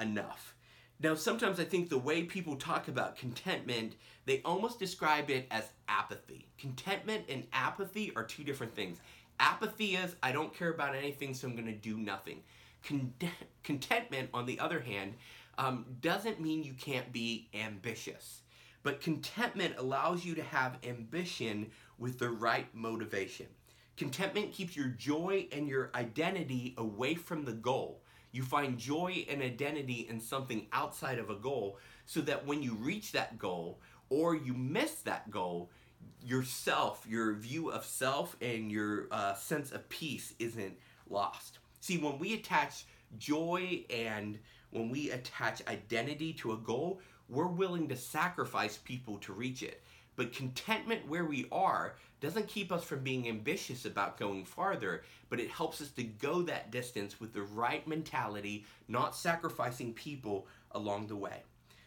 enough. 0.00 0.56
Now, 0.98 1.14
sometimes 1.14 1.60
I 1.60 1.64
think 1.64 1.88
the 1.88 1.98
way 1.98 2.24
people 2.24 2.56
talk 2.56 2.88
about 2.88 3.16
contentment, 3.16 3.94
they 4.24 4.42
almost 4.44 4.80
describe 4.80 5.30
it 5.30 5.46
as 5.52 5.70
apathy. 5.88 6.48
Contentment 6.58 7.24
and 7.28 7.46
apathy 7.52 8.12
are 8.16 8.24
two 8.24 8.42
different 8.42 8.74
things. 8.74 8.98
Apathy 9.38 9.94
is, 9.94 10.16
I 10.22 10.32
don't 10.32 10.52
care 10.52 10.70
about 10.70 10.96
anything, 10.96 11.32
so 11.32 11.46
I'm 11.46 11.54
going 11.54 11.66
to 11.66 11.72
do 11.72 11.96
nothing. 11.96 12.40
Con- 12.86 13.14
contentment, 13.62 14.30
on 14.34 14.46
the 14.46 14.58
other 14.58 14.80
hand, 14.80 15.14
um, 15.58 15.86
doesn't 16.00 16.40
mean 16.40 16.64
you 16.64 16.72
can't 16.74 17.12
be 17.12 17.48
ambitious. 17.54 18.42
But 18.82 19.00
contentment 19.00 19.74
allows 19.78 20.24
you 20.24 20.34
to 20.34 20.42
have 20.42 20.78
ambition 20.84 21.70
with 21.98 22.18
the 22.18 22.30
right 22.30 22.66
motivation. 22.74 23.46
Contentment 23.96 24.52
keeps 24.52 24.76
your 24.76 24.88
joy 24.88 25.46
and 25.52 25.68
your 25.68 25.90
identity 25.94 26.74
away 26.78 27.14
from 27.14 27.44
the 27.44 27.52
goal. 27.52 28.02
You 28.32 28.42
find 28.42 28.78
joy 28.78 29.26
and 29.28 29.42
identity 29.42 30.06
in 30.08 30.18
something 30.18 30.66
outside 30.72 31.18
of 31.18 31.30
a 31.30 31.34
goal 31.34 31.78
so 32.06 32.20
that 32.22 32.46
when 32.46 32.62
you 32.62 32.74
reach 32.74 33.12
that 33.12 33.38
goal 33.38 33.80
or 34.08 34.34
you 34.34 34.54
miss 34.54 34.94
that 35.02 35.30
goal, 35.30 35.70
yourself, 36.24 37.04
your 37.08 37.34
view 37.34 37.70
of 37.70 37.84
self, 37.84 38.36
and 38.40 38.70
your 38.70 39.08
uh, 39.10 39.34
sense 39.34 39.70
of 39.70 39.88
peace 39.88 40.34
isn't 40.38 40.76
lost. 41.08 41.58
See, 41.80 41.98
when 41.98 42.18
we 42.18 42.34
attach 42.34 42.86
joy 43.18 43.84
and 43.90 44.38
when 44.70 44.88
we 44.88 45.10
attach 45.10 45.66
identity 45.68 46.32
to 46.34 46.52
a 46.52 46.56
goal, 46.56 47.00
we're 47.32 47.46
willing 47.46 47.88
to 47.88 47.96
sacrifice 47.96 48.76
people 48.76 49.16
to 49.18 49.32
reach 49.32 49.62
it. 49.62 49.82
But 50.16 50.34
contentment 50.34 51.08
where 51.08 51.24
we 51.24 51.46
are 51.50 51.94
doesn't 52.20 52.46
keep 52.46 52.70
us 52.70 52.84
from 52.84 53.00
being 53.00 53.26
ambitious 53.26 53.86
about 53.86 54.18
going 54.18 54.44
farther, 54.44 55.02
but 55.30 55.40
it 55.40 55.50
helps 55.50 55.80
us 55.80 55.88
to 55.92 56.04
go 56.04 56.42
that 56.42 56.70
distance 56.70 57.18
with 57.18 57.32
the 57.32 57.42
right 57.42 57.88
mentality, 57.88 58.66
not 58.86 59.16
sacrificing 59.16 59.94
people 59.94 60.46
along 60.72 61.06
the 61.06 61.16
way. 61.16 61.42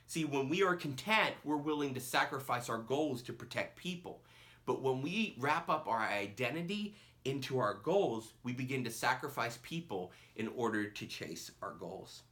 See, 0.07 0.25
when 0.25 0.49
we 0.49 0.63
are 0.63 0.75
content, 0.75 1.35
we're 1.43 1.57
willing 1.57 1.93
to 1.93 1.99
sacrifice 1.99 2.67
our 2.67 2.79
goals 2.79 3.21
to 3.23 3.33
protect 3.33 3.77
people. 3.77 4.21
But 4.65 4.81
when 4.81 5.03
we 5.03 5.35
wrap 5.39 5.69
up 5.69 5.87
our 5.87 5.99
identity 6.01 6.95
into 7.23 7.59
our 7.59 7.75
goals, 7.75 8.33
we 8.43 8.53
begin 8.53 8.83
to 8.83 8.91
sacrifice 8.91 9.59
people 9.61 10.11
in 10.35 10.47
order 10.49 10.85
to 10.85 11.05
chase 11.05 11.51
our 11.61 11.73
goals. 11.73 12.23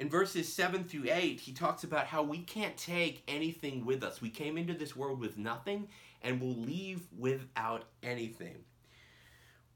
In 0.00 0.08
verses 0.08 0.50
7 0.50 0.84
through 0.84 1.10
8, 1.12 1.38
he 1.38 1.52
talks 1.52 1.84
about 1.84 2.06
how 2.06 2.22
we 2.22 2.38
can't 2.38 2.74
take 2.78 3.22
anything 3.28 3.84
with 3.84 4.02
us. 4.02 4.22
We 4.22 4.30
came 4.30 4.56
into 4.56 4.72
this 4.72 4.96
world 4.96 5.20
with 5.20 5.36
nothing 5.36 5.88
and 6.22 6.40
we'll 6.40 6.56
leave 6.56 7.02
without 7.18 7.84
anything. 8.02 8.56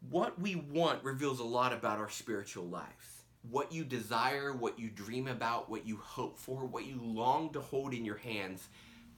What 0.08 0.40
we 0.40 0.54
want 0.54 1.04
reveals 1.04 1.40
a 1.40 1.44
lot 1.44 1.74
about 1.74 1.98
our 1.98 2.08
spiritual 2.08 2.64
life. 2.64 3.24
What 3.50 3.70
you 3.70 3.84
desire, 3.84 4.54
what 4.54 4.78
you 4.78 4.88
dream 4.88 5.28
about, 5.28 5.68
what 5.68 5.86
you 5.86 5.98
hope 5.98 6.38
for, 6.38 6.64
what 6.64 6.86
you 6.86 6.98
long 7.02 7.52
to 7.52 7.60
hold 7.60 7.92
in 7.92 8.06
your 8.06 8.16
hands 8.16 8.68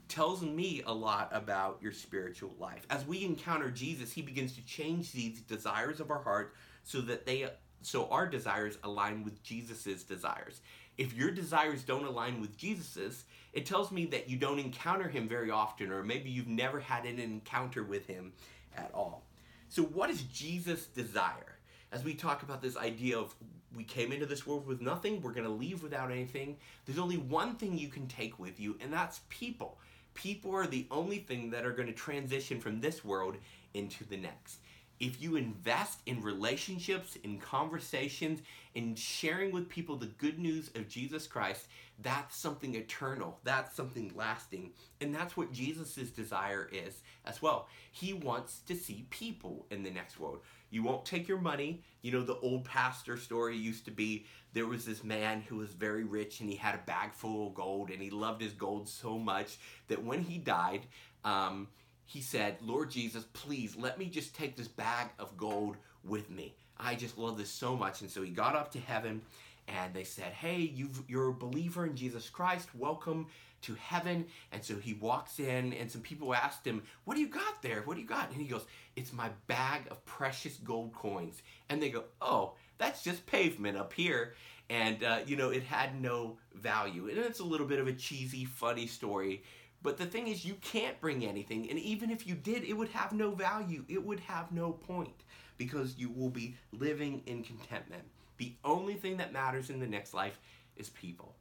tells 0.08 0.42
me 0.42 0.82
a 0.86 0.92
lot 0.92 1.28
about 1.30 1.78
your 1.80 1.92
spiritual 1.92 2.52
life. 2.58 2.84
As 2.90 3.06
we 3.06 3.24
encounter 3.24 3.70
Jesus, 3.70 4.12
he 4.12 4.22
begins 4.22 4.54
to 4.56 4.64
change 4.64 5.12
these 5.12 5.40
desires 5.42 6.00
of 6.00 6.10
our 6.10 6.22
heart 6.24 6.56
so 6.82 7.00
that 7.02 7.26
they 7.26 7.48
so 7.82 8.08
our 8.08 8.26
desires 8.26 8.78
align 8.82 9.22
with 9.22 9.42
Jesus's 9.44 10.02
desires. 10.02 10.60
If 10.98 11.14
your 11.14 11.30
desires 11.30 11.82
don't 11.82 12.06
align 12.06 12.40
with 12.40 12.56
Jesus's, 12.56 13.24
it 13.52 13.66
tells 13.66 13.90
me 13.90 14.06
that 14.06 14.28
you 14.28 14.36
don't 14.36 14.58
encounter 14.58 15.08
him 15.08 15.28
very 15.28 15.50
often 15.50 15.90
or 15.90 16.02
maybe 16.02 16.30
you've 16.30 16.48
never 16.48 16.80
had 16.80 17.04
an 17.04 17.18
encounter 17.18 17.82
with 17.82 18.06
him 18.06 18.32
at 18.76 18.90
all. 18.94 19.24
So 19.68 19.82
what 19.82 20.10
is 20.10 20.22
Jesus' 20.22 20.86
desire? 20.86 21.58
As 21.92 22.04
we 22.04 22.14
talk 22.14 22.42
about 22.42 22.62
this 22.62 22.76
idea 22.76 23.18
of 23.18 23.34
we 23.74 23.84
came 23.84 24.10
into 24.12 24.26
this 24.26 24.46
world 24.46 24.66
with 24.66 24.80
nothing, 24.80 25.20
we're 25.20 25.32
going 25.32 25.46
to 25.46 25.52
leave 25.52 25.82
without 25.82 26.10
anything. 26.10 26.56
There's 26.84 26.98
only 26.98 27.18
one 27.18 27.56
thing 27.56 27.76
you 27.76 27.88
can 27.88 28.06
take 28.06 28.38
with 28.38 28.58
you, 28.58 28.76
and 28.80 28.92
that's 28.92 29.20
people 29.28 29.78
people 30.16 30.54
are 30.54 30.66
the 30.66 30.86
only 30.90 31.18
thing 31.18 31.50
that 31.50 31.64
are 31.64 31.72
going 31.72 31.86
to 31.86 31.94
transition 31.94 32.58
from 32.58 32.80
this 32.80 33.04
world 33.04 33.36
into 33.74 34.02
the 34.04 34.16
next. 34.16 34.58
If 34.98 35.20
you 35.20 35.36
invest 35.36 36.00
in 36.06 36.22
relationships, 36.22 37.16
in 37.22 37.38
conversations, 37.38 38.40
in 38.74 38.94
sharing 38.94 39.52
with 39.52 39.68
people 39.68 39.96
the 39.96 40.06
good 40.06 40.38
news 40.38 40.70
of 40.74 40.88
Jesus 40.88 41.26
Christ, 41.26 41.66
that's 42.02 42.36
something 42.36 42.74
eternal. 42.74 43.38
That's 43.44 43.74
something 43.74 44.12
lasting. 44.14 44.72
And 45.00 45.14
that's 45.14 45.36
what 45.36 45.52
Jesus' 45.52 46.10
desire 46.10 46.68
is 46.72 47.02
as 47.24 47.40
well. 47.40 47.68
He 47.90 48.12
wants 48.12 48.60
to 48.66 48.74
see 48.74 49.06
people 49.10 49.66
in 49.70 49.82
the 49.82 49.90
next 49.90 50.20
world. 50.20 50.40
You 50.70 50.82
won't 50.82 51.04
take 51.04 51.28
your 51.28 51.40
money. 51.40 51.82
You 52.02 52.12
know, 52.12 52.22
the 52.22 52.38
old 52.38 52.64
pastor 52.64 53.16
story 53.16 53.56
used 53.56 53.84
to 53.86 53.90
be 53.90 54.26
there 54.52 54.66
was 54.66 54.84
this 54.84 55.04
man 55.04 55.42
who 55.42 55.56
was 55.56 55.70
very 55.70 56.04
rich 56.04 56.40
and 56.40 56.48
he 56.48 56.56
had 56.56 56.74
a 56.74 56.86
bag 56.86 57.12
full 57.12 57.48
of 57.48 57.54
gold 57.54 57.90
and 57.90 58.02
he 58.02 58.10
loved 58.10 58.42
his 58.42 58.52
gold 58.52 58.88
so 58.88 59.18
much 59.18 59.58
that 59.88 60.02
when 60.02 60.22
he 60.22 60.38
died, 60.38 60.86
um, 61.24 61.68
he 62.06 62.20
said, 62.20 62.56
Lord 62.62 62.90
Jesus, 62.90 63.24
please 63.32 63.76
let 63.76 63.98
me 63.98 64.06
just 64.06 64.34
take 64.34 64.56
this 64.56 64.68
bag 64.68 65.08
of 65.18 65.36
gold 65.36 65.76
with 66.04 66.30
me. 66.30 66.54
I 66.78 66.94
just 66.94 67.18
love 67.18 67.36
this 67.36 67.50
so 67.50 67.76
much. 67.76 68.00
And 68.00 68.10
so 68.10 68.22
he 68.22 68.30
got 68.30 68.54
up 68.54 68.70
to 68.72 68.78
heaven 68.78 69.22
and 69.68 69.92
they 69.92 70.04
said, 70.04 70.32
Hey, 70.32 70.58
you 70.58 70.88
are 71.18 71.28
a 71.28 71.34
believer 71.34 71.84
in 71.86 71.96
Jesus 71.96 72.30
Christ. 72.30 72.74
Welcome 72.74 73.26
to 73.62 73.74
heaven. 73.74 74.26
And 74.52 74.62
so 74.62 74.76
he 74.76 74.94
walks 74.94 75.40
in, 75.40 75.72
and 75.72 75.90
some 75.90 76.02
people 76.02 76.34
asked 76.34 76.64
him, 76.64 76.82
What 77.04 77.14
do 77.14 77.20
you 77.20 77.28
got 77.28 77.62
there? 77.62 77.82
What 77.82 77.94
do 77.94 78.00
you 78.00 78.06
got? 78.06 78.30
And 78.30 78.40
he 78.40 78.46
goes, 78.46 78.64
It's 78.94 79.12
my 79.12 79.30
bag 79.48 79.82
of 79.90 80.04
precious 80.04 80.56
gold 80.58 80.92
coins. 80.94 81.42
And 81.68 81.82
they 81.82 81.90
go, 81.90 82.04
Oh, 82.20 82.52
that's 82.78 83.02
just 83.02 83.26
pavement 83.26 83.76
up 83.76 83.92
here. 83.92 84.34
And, 84.68 85.02
uh, 85.04 85.18
you 85.26 85.36
know, 85.36 85.50
it 85.50 85.62
had 85.62 86.00
no 86.00 86.38
value. 86.54 87.08
And 87.08 87.18
it's 87.18 87.40
a 87.40 87.44
little 87.44 87.66
bit 87.66 87.78
of 87.78 87.86
a 87.86 87.92
cheesy, 87.92 88.44
funny 88.44 88.86
story. 88.86 89.42
But 89.86 89.98
the 89.98 90.06
thing 90.06 90.26
is, 90.26 90.44
you 90.44 90.54
can't 90.54 91.00
bring 91.00 91.24
anything. 91.24 91.70
And 91.70 91.78
even 91.78 92.10
if 92.10 92.26
you 92.26 92.34
did, 92.34 92.64
it 92.64 92.72
would 92.72 92.88
have 92.88 93.12
no 93.12 93.30
value. 93.30 93.84
It 93.88 94.04
would 94.04 94.18
have 94.18 94.50
no 94.50 94.72
point 94.72 95.22
because 95.58 95.96
you 95.96 96.10
will 96.10 96.28
be 96.28 96.56
living 96.72 97.22
in 97.26 97.44
contentment. 97.44 98.02
The 98.36 98.52
only 98.64 98.94
thing 98.94 99.16
that 99.18 99.32
matters 99.32 99.70
in 99.70 99.78
the 99.78 99.86
next 99.86 100.12
life 100.12 100.40
is 100.74 100.90
people. 100.90 101.36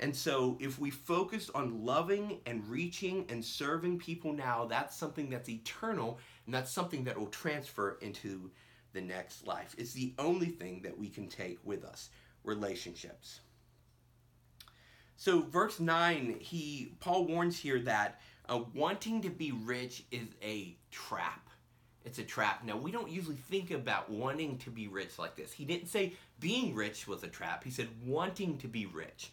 And 0.00 0.14
so, 0.14 0.58
if 0.60 0.78
we 0.78 0.90
focus 0.90 1.50
on 1.54 1.82
loving 1.82 2.40
and 2.44 2.62
reaching 2.68 3.24
and 3.30 3.42
serving 3.42 4.00
people 4.00 4.34
now, 4.34 4.66
that's 4.66 4.94
something 4.94 5.30
that's 5.30 5.48
eternal 5.48 6.18
and 6.44 6.54
that's 6.54 6.70
something 6.70 7.04
that 7.04 7.18
will 7.18 7.28
transfer 7.28 7.96
into 8.02 8.50
the 8.92 9.00
next 9.00 9.46
life. 9.46 9.74
It's 9.78 9.94
the 9.94 10.12
only 10.18 10.48
thing 10.48 10.82
that 10.82 10.98
we 10.98 11.08
can 11.08 11.26
take 11.26 11.58
with 11.64 11.86
us 11.86 12.10
relationships. 12.44 13.40
So 15.18 15.42
verse 15.42 15.80
9, 15.80 16.36
he 16.38 16.92
Paul 17.00 17.26
warns 17.26 17.58
here 17.58 17.80
that 17.80 18.20
uh, 18.48 18.60
wanting 18.72 19.20
to 19.22 19.30
be 19.30 19.50
rich 19.50 20.04
is 20.12 20.28
a 20.40 20.76
trap. 20.92 21.50
It's 22.04 22.20
a 22.20 22.24
trap. 22.24 22.64
Now, 22.64 22.76
we 22.76 22.92
don't 22.92 23.10
usually 23.10 23.36
think 23.36 23.72
about 23.72 24.08
wanting 24.08 24.58
to 24.58 24.70
be 24.70 24.86
rich 24.86 25.18
like 25.18 25.34
this. 25.34 25.52
He 25.52 25.64
didn't 25.64 25.88
say 25.88 26.12
being 26.38 26.72
rich 26.72 27.08
was 27.08 27.24
a 27.24 27.28
trap. 27.28 27.64
He 27.64 27.70
said 27.70 27.88
wanting 28.06 28.58
to 28.58 28.68
be 28.68 28.86
rich, 28.86 29.32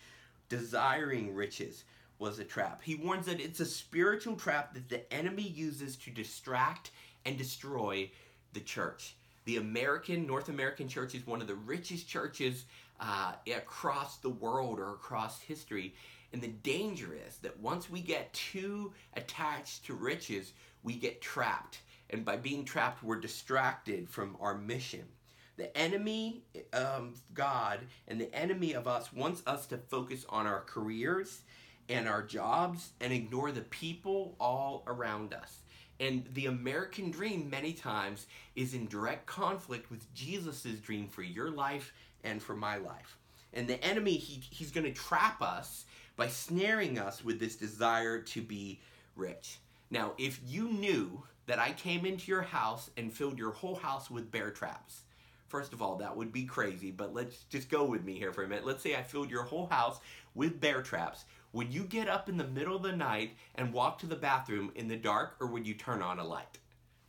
desiring 0.50 1.36
riches 1.36 1.84
was 2.18 2.40
a 2.40 2.44
trap. 2.44 2.82
He 2.82 2.96
warns 2.96 3.28
that 3.28 3.40
it's 3.40 3.60
a 3.60 3.66
spiritual 3.66 4.36
trap 4.36 4.74
that 4.74 4.90
the 4.90 5.14
enemy 5.14 5.44
uses 5.44 5.96
to 5.98 6.10
distract 6.10 6.90
and 7.26 7.38
destroy 7.38 8.10
the 8.54 8.60
church. 8.60 9.16
The 9.46 9.58
American, 9.58 10.26
North 10.26 10.50
American 10.50 10.88
church 10.88 11.14
is 11.14 11.28
one 11.28 11.42
of 11.42 11.48
the 11.48 11.54
richest 11.54 12.10
churches 12.10 12.66
uh, 13.00 13.34
across 13.56 14.18
the 14.18 14.30
world 14.30 14.80
or 14.80 14.94
across 14.94 15.42
history. 15.42 15.96
And 16.34 16.42
the 16.42 16.48
danger 16.48 17.18
is 17.28 17.38
that 17.38 17.60
once 17.60 17.90
we 17.90 18.02
get 18.02 18.34
too 18.34 18.94
attached 19.14 19.86
to 19.86 19.94
riches, 19.94 20.54
we 20.84 20.96
get 20.96 21.22
trapped. 21.22 21.80
And 22.10 22.26
by 22.26 22.38
being 22.38 22.66
trapped, 22.66 23.04
we're 23.04 23.20
distracted 23.20 24.10
from 24.10 24.38
our 24.40 24.56
mission. 24.56 25.06
The 25.58 25.76
enemy 25.78 26.44
of 26.74 27.22
God 27.34 27.80
and 28.08 28.20
the 28.20 28.34
enemy 28.36 28.74
of 28.74 28.88
us 28.88 29.14
wants 29.14 29.42
us 29.48 29.66
to 29.68 29.78
focus 29.78 30.26
on 30.30 30.46
our 30.46 30.62
careers 30.62 31.42
and 31.88 32.08
our 32.08 32.22
jobs 32.22 32.90
and 33.00 33.14
ignore 33.14 33.52
the 33.52 33.62
people 33.62 34.36
all 34.40 34.84
around 34.88 35.34
us. 35.34 35.60
And 36.00 36.26
the 36.34 36.48
American 36.48 37.12
dream, 37.12 37.50
many 37.50 37.74
times, 37.74 38.28
is 38.56 38.74
in 38.74 38.88
direct 38.88 39.26
conflict 39.26 39.90
with 39.90 40.14
Jesus' 40.14 40.64
dream 40.82 41.08
for 41.08 41.24
your 41.24 41.50
life 41.50 41.94
and 42.24 42.42
for 42.42 42.56
my 42.56 42.78
life. 42.78 43.18
And 43.54 43.68
the 43.68 43.82
enemy, 43.84 44.18
he, 44.18 44.42
he's 44.50 44.72
going 44.72 44.86
to 44.86 44.94
trap 44.94 45.42
us 45.42 45.86
by 46.18 46.28
snaring 46.28 47.00
us 47.00 47.24
with 47.24 47.40
this 47.40 47.56
desire 47.56 48.20
to 48.20 48.42
be 48.42 48.82
rich. 49.16 49.60
Now, 49.90 50.14
if 50.18 50.40
you 50.46 50.70
knew 50.70 51.24
that 51.46 51.60
I 51.60 51.72
came 51.72 52.06
into 52.06 52.32
your 52.32 52.42
house 52.42 52.90
and 52.98 53.14
filled 53.14 53.38
your 53.38 53.52
whole 53.52 53.76
house 53.76 54.10
with 54.10 54.32
bear 54.32 54.52
traps, 54.52 55.02
first 55.48 55.74
of 55.74 55.82
all, 55.82 55.96
that 55.98 56.16
would 56.16 56.34
be 56.34 56.44
crazy, 56.44 56.92
but 56.92 57.14
let's 57.14 57.44
just 57.44 57.70
go 57.70 57.86
with 57.86 58.04
me 58.04 58.18
here 58.18 58.34
for 58.34 58.44
a 58.44 58.48
minute. 58.48 58.66
Let's 58.66 58.84
say 58.84 58.96
I 58.96 59.04
filled 59.04 59.30
your 59.30 59.44
whole 59.44 59.68
house 59.68 60.00
with 60.34 60.60
bear 60.60 60.82
traps. 60.82 61.26
Would 61.56 61.74
you 61.74 61.86
get 61.86 62.10
up 62.10 62.28
in 62.28 62.36
the 62.36 62.44
middle 62.44 62.76
of 62.76 62.84
the 62.84 62.92
night 62.92 63.38
and 63.56 63.72
walk 63.72 64.00
to 64.00 64.08
the 64.08 64.18
bathroom 64.18 64.74
in 64.76 64.90
the 64.90 64.98
dark, 64.98 65.38
or 65.40 65.48
would 65.48 65.66
you 65.66 65.74
turn 65.74 66.02
on 66.02 66.20
a 66.20 66.24
light? 66.26 66.60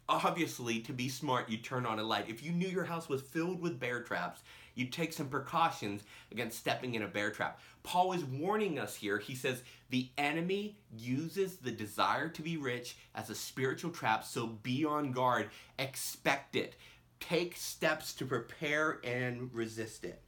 Obviously, 0.08 0.78
to 0.82 0.92
be 0.92 1.08
smart, 1.08 1.48
you 1.48 1.56
turn 1.56 1.84
on 1.84 1.98
a 1.98 2.04
light. 2.04 2.28
If 2.28 2.44
you 2.44 2.52
knew 2.52 2.68
your 2.68 2.84
house 2.84 3.08
was 3.08 3.22
filled 3.22 3.60
with 3.60 3.80
bear 3.80 4.04
traps, 4.04 4.42
you'd 4.76 4.92
take 4.92 5.12
some 5.12 5.26
precautions 5.26 6.04
against 6.30 6.60
stepping 6.60 6.94
in 6.94 7.02
a 7.02 7.08
bear 7.08 7.32
trap. 7.32 7.58
Paul 7.82 8.12
is 8.12 8.24
warning 8.24 8.78
us 8.78 8.94
here. 8.94 9.18
He 9.18 9.34
says 9.34 9.64
the 9.90 10.10
enemy 10.16 10.78
uses 10.96 11.56
the 11.56 11.72
desire 11.72 12.28
to 12.28 12.40
be 12.40 12.56
rich 12.56 12.96
as 13.16 13.30
a 13.30 13.34
spiritual 13.34 13.90
trap, 13.90 14.24
so 14.24 14.46
be 14.46 14.84
on 14.84 15.10
guard. 15.10 15.50
Expect 15.76 16.54
it. 16.54 16.76
Take 17.18 17.56
steps 17.56 18.14
to 18.14 18.24
prepare 18.24 19.00
and 19.02 19.52
resist 19.52 20.04
it. 20.04 20.22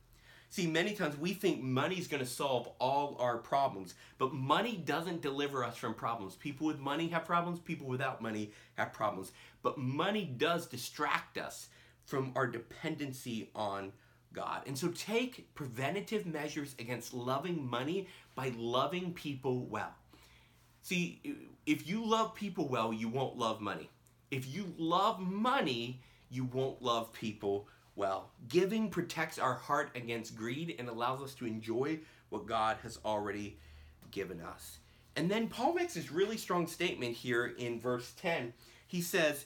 See, 0.50 0.66
many 0.66 0.94
times 0.94 1.16
we 1.16 1.34
think 1.34 1.62
money's 1.62 2.08
going 2.08 2.22
to 2.22 2.28
solve 2.28 2.70
all 2.80 3.16
our 3.20 3.36
problems, 3.36 3.94
but 4.16 4.32
money 4.32 4.76
doesn't 4.76 5.20
deliver 5.20 5.62
us 5.62 5.76
from 5.76 5.92
problems. 5.92 6.36
People 6.36 6.66
with 6.66 6.78
money 6.78 7.08
have 7.08 7.26
problems, 7.26 7.58
people 7.58 7.86
without 7.86 8.22
money 8.22 8.52
have 8.76 8.92
problems. 8.92 9.32
But 9.62 9.76
money 9.76 10.24
does 10.24 10.66
distract 10.66 11.36
us 11.36 11.68
from 12.06 12.32
our 12.34 12.46
dependency 12.46 13.50
on 13.54 13.92
God. 14.32 14.62
And 14.66 14.76
so 14.76 14.88
take 14.88 15.54
preventative 15.54 16.24
measures 16.24 16.74
against 16.78 17.12
loving 17.12 17.68
money 17.68 18.08
by 18.34 18.52
loving 18.56 19.12
people 19.12 19.66
well. 19.66 19.92
See, 20.80 21.20
if 21.66 21.86
you 21.86 22.06
love 22.06 22.34
people 22.34 22.68
well, 22.68 22.92
you 22.92 23.08
won't 23.08 23.36
love 23.36 23.60
money. 23.60 23.90
If 24.30 24.48
you 24.48 24.72
love 24.78 25.20
money, 25.20 26.00
you 26.30 26.44
won't 26.44 26.80
love 26.80 27.12
people 27.12 27.68
well. 27.98 28.30
Giving 28.48 28.88
protects 28.88 29.38
our 29.38 29.54
heart 29.54 29.90
against 29.94 30.36
greed 30.36 30.76
and 30.78 30.88
allows 30.88 31.20
us 31.20 31.34
to 31.34 31.46
enjoy 31.46 31.98
what 32.30 32.46
God 32.46 32.78
has 32.82 32.98
already 33.04 33.58
given 34.10 34.40
us. 34.40 34.78
And 35.16 35.30
then 35.30 35.48
Paul 35.48 35.74
makes 35.74 35.94
this 35.94 36.12
really 36.12 36.36
strong 36.36 36.66
statement 36.66 37.14
here 37.14 37.54
in 37.58 37.80
verse 37.80 38.14
10. 38.22 38.54
He 38.86 39.02
says, 39.02 39.44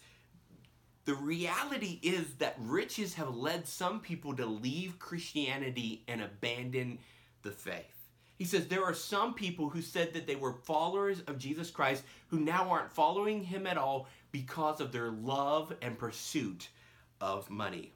The 1.07 1.15
reality 1.15 1.99
is 2.03 2.35
that 2.35 2.57
riches 2.61 3.15
have 3.15 3.35
led 3.35 3.67
some 3.67 4.01
people 4.01 4.37
to 4.37 4.45
leave 4.45 4.99
Christianity 4.99 6.05
and 6.07 6.21
abandon 6.21 6.99
the 7.43 7.53
faith. 7.53 8.03
He 8.37 8.45
says 8.45 8.67
there 8.67 8.85
are 8.85 8.95
some 8.95 9.35
people 9.35 9.69
who 9.69 9.81
said 9.81 10.13
that 10.15 10.27
they 10.27 10.37
were 10.37 10.53
followers 10.53 11.21
of 11.29 11.39
Jesus 11.39 11.71
Christ 11.71 12.03
who 12.27 12.41
now 12.41 12.69
aren't 12.71 12.93
following 12.93 13.45
him 13.45 13.67
at 13.67 13.79
all 13.79 14.09
because 14.33 14.81
of 14.81 14.91
their 14.91 15.11
love 15.11 15.73
and 15.81 15.99
pursuit 15.99 16.69
of 17.21 17.49
money. 17.49 17.93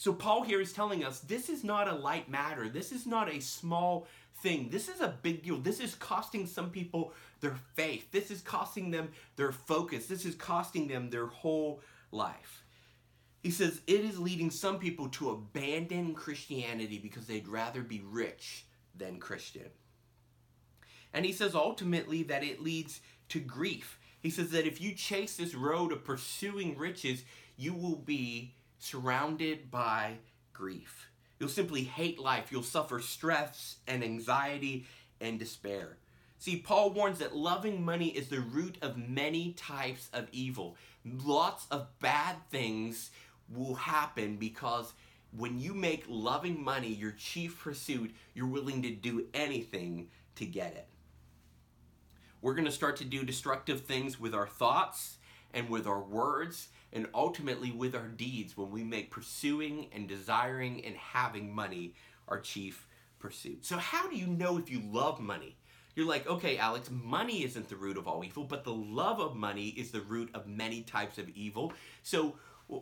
So, 0.00 0.14
Paul 0.14 0.44
here 0.44 0.62
is 0.62 0.72
telling 0.72 1.04
us 1.04 1.20
this 1.20 1.50
is 1.50 1.62
not 1.62 1.86
a 1.86 1.94
light 1.94 2.26
matter. 2.26 2.70
This 2.70 2.90
is 2.90 3.06
not 3.06 3.30
a 3.30 3.38
small 3.38 4.06
thing. 4.36 4.70
This 4.70 4.88
is 4.88 5.02
a 5.02 5.14
big 5.20 5.42
deal. 5.42 5.58
This 5.58 5.78
is 5.78 5.94
costing 5.94 6.46
some 6.46 6.70
people 6.70 7.12
their 7.42 7.56
faith. 7.74 8.10
This 8.10 8.30
is 8.30 8.40
costing 8.40 8.90
them 8.90 9.10
their 9.36 9.52
focus. 9.52 10.06
This 10.06 10.24
is 10.24 10.34
costing 10.34 10.88
them 10.88 11.10
their 11.10 11.26
whole 11.26 11.82
life. 12.12 12.64
He 13.42 13.50
says 13.50 13.82
it 13.86 14.00
is 14.00 14.18
leading 14.18 14.50
some 14.50 14.78
people 14.78 15.10
to 15.10 15.32
abandon 15.32 16.14
Christianity 16.14 16.96
because 16.96 17.26
they'd 17.26 17.46
rather 17.46 17.82
be 17.82 18.00
rich 18.02 18.64
than 18.96 19.18
Christian. 19.18 19.68
And 21.12 21.26
he 21.26 21.32
says 21.34 21.54
ultimately 21.54 22.22
that 22.22 22.42
it 22.42 22.62
leads 22.62 23.02
to 23.28 23.38
grief. 23.38 23.98
He 24.22 24.30
says 24.30 24.48
that 24.52 24.66
if 24.66 24.80
you 24.80 24.94
chase 24.94 25.36
this 25.36 25.54
road 25.54 25.92
of 25.92 26.04
pursuing 26.04 26.78
riches, 26.78 27.22
you 27.58 27.74
will 27.74 27.96
be 27.96 28.54
surrounded 28.80 29.70
by 29.70 30.14
grief. 30.52 31.08
You'll 31.38 31.48
simply 31.48 31.84
hate 31.84 32.18
life. 32.18 32.50
You'll 32.50 32.62
suffer 32.62 33.00
stress 33.00 33.76
and 33.86 34.02
anxiety 34.02 34.86
and 35.20 35.38
despair. 35.38 35.98
See, 36.38 36.56
Paul 36.56 36.90
warns 36.90 37.18
that 37.18 37.36
loving 37.36 37.84
money 37.84 38.08
is 38.08 38.28
the 38.28 38.40
root 38.40 38.76
of 38.82 38.96
many 38.96 39.52
types 39.52 40.08
of 40.12 40.28
evil. 40.32 40.76
Lots 41.04 41.66
of 41.70 41.86
bad 42.00 42.36
things 42.50 43.10
will 43.54 43.74
happen 43.74 44.36
because 44.36 44.92
when 45.36 45.60
you 45.60 45.74
make 45.74 46.04
loving 46.08 46.62
money 46.62 46.88
your 46.88 47.12
chief 47.12 47.60
pursuit, 47.60 48.14
you're 48.34 48.46
willing 48.46 48.82
to 48.82 48.90
do 48.90 49.26
anything 49.34 50.08
to 50.36 50.46
get 50.46 50.72
it. 50.72 50.88
We're 52.42 52.54
going 52.54 52.64
to 52.64 52.72
start 52.72 52.96
to 52.96 53.04
do 53.04 53.22
destructive 53.22 53.82
things 53.82 54.18
with 54.18 54.34
our 54.34 54.46
thoughts 54.46 55.18
and 55.52 55.68
with 55.68 55.86
our 55.86 56.00
words 56.00 56.68
and 56.92 57.06
ultimately 57.14 57.70
with 57.70 57.94
our 57.94 58.08
deeds 58.08 58.56
when 58.56 58.70
we 58.70 58.82
make 58.82 59.10
pursuing 59.10 59.88
and 59.92 60.08
desiring 60.08 60.84
and 60.84 60.96
having 60.96 61.54
money 61.54 61.94
our 62.28 62.40
chief 62.40 62.86
pursuit. 63.18 63.64
So, 63.64 63.76
how 63.76 64.08
do 64.08 64.16
you 64.16 64.26
know 64.26 64.58
if 64.58 64.70
you 64.70 64.80
love 64.80 65.20
money? 65.20 65.56
You're 65.94 66.06
like, 66.06 66.26
okay, 66.26 66.56
Alex, 66.56 66.88
money 66.90 67.44
isn't 67.44 67.68
the 67.68 67.76
root 67.76 67.96
of 67.96 68.06
all 68.06 68.24
evil, 68.24 68.44
but 68.44 68.64
the 68.64 68.72
love 68.72 69.20
of 69.20 69.36
money 69.36 69.68
is 69.68 69.90
the 69.90 70.00
root 70.00 70.30
of 70.34 70.46
many 70.46 70.82
types 70.82 71.18
of 71.18 71.28
evil. 71.30 71.72
So, 72.02 72.36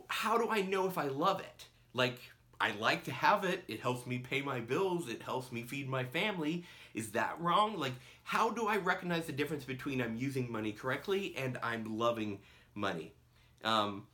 how 0.07 0.37
do 0.37 0.49
I 0.49 0.61
know 0.61 0.87
if 0.87 0.97
I 0.97 1.07
love 1.07 1.39
it? 1.39 1.65
Like, 1.93 2.19
I 2.61 2.71
like 2.71 3.05
to 3.05 3.11
have 3.11 3.45
it. 3.45 3.63
It 3.67 3.79
helps 3.79 4.05
me 4.05 4.19
pay 4.19 4.41
my 4.41 4.59
bills. 4.59 5.09
It 5.09 5.23
helps 5.23 5.51
me 5.51 5.63
feed 5.63 5.89
my 5.89 6.03
family. 6.03 6.65
Is 6.93 7.11
that 7.11 7.39
wrong? 7.39 7.77
Like, 7.77 7.93
how 8.23 8.49
do 8.51 8.67
I 8.67 8.77
recognize 8.77 9.25
the 9.25 9.31
difference 9.31 9.63
between 9.63 10.01
I'm 10.01 10.15
using 10.15 10.51
money 10.51 10.73
correctly 10.73 11.33
and 11.37 11.57
I'm 11.63 11.97
loving 11.97 12.39
money? 12.75 13.13
Um, 13.63 14.07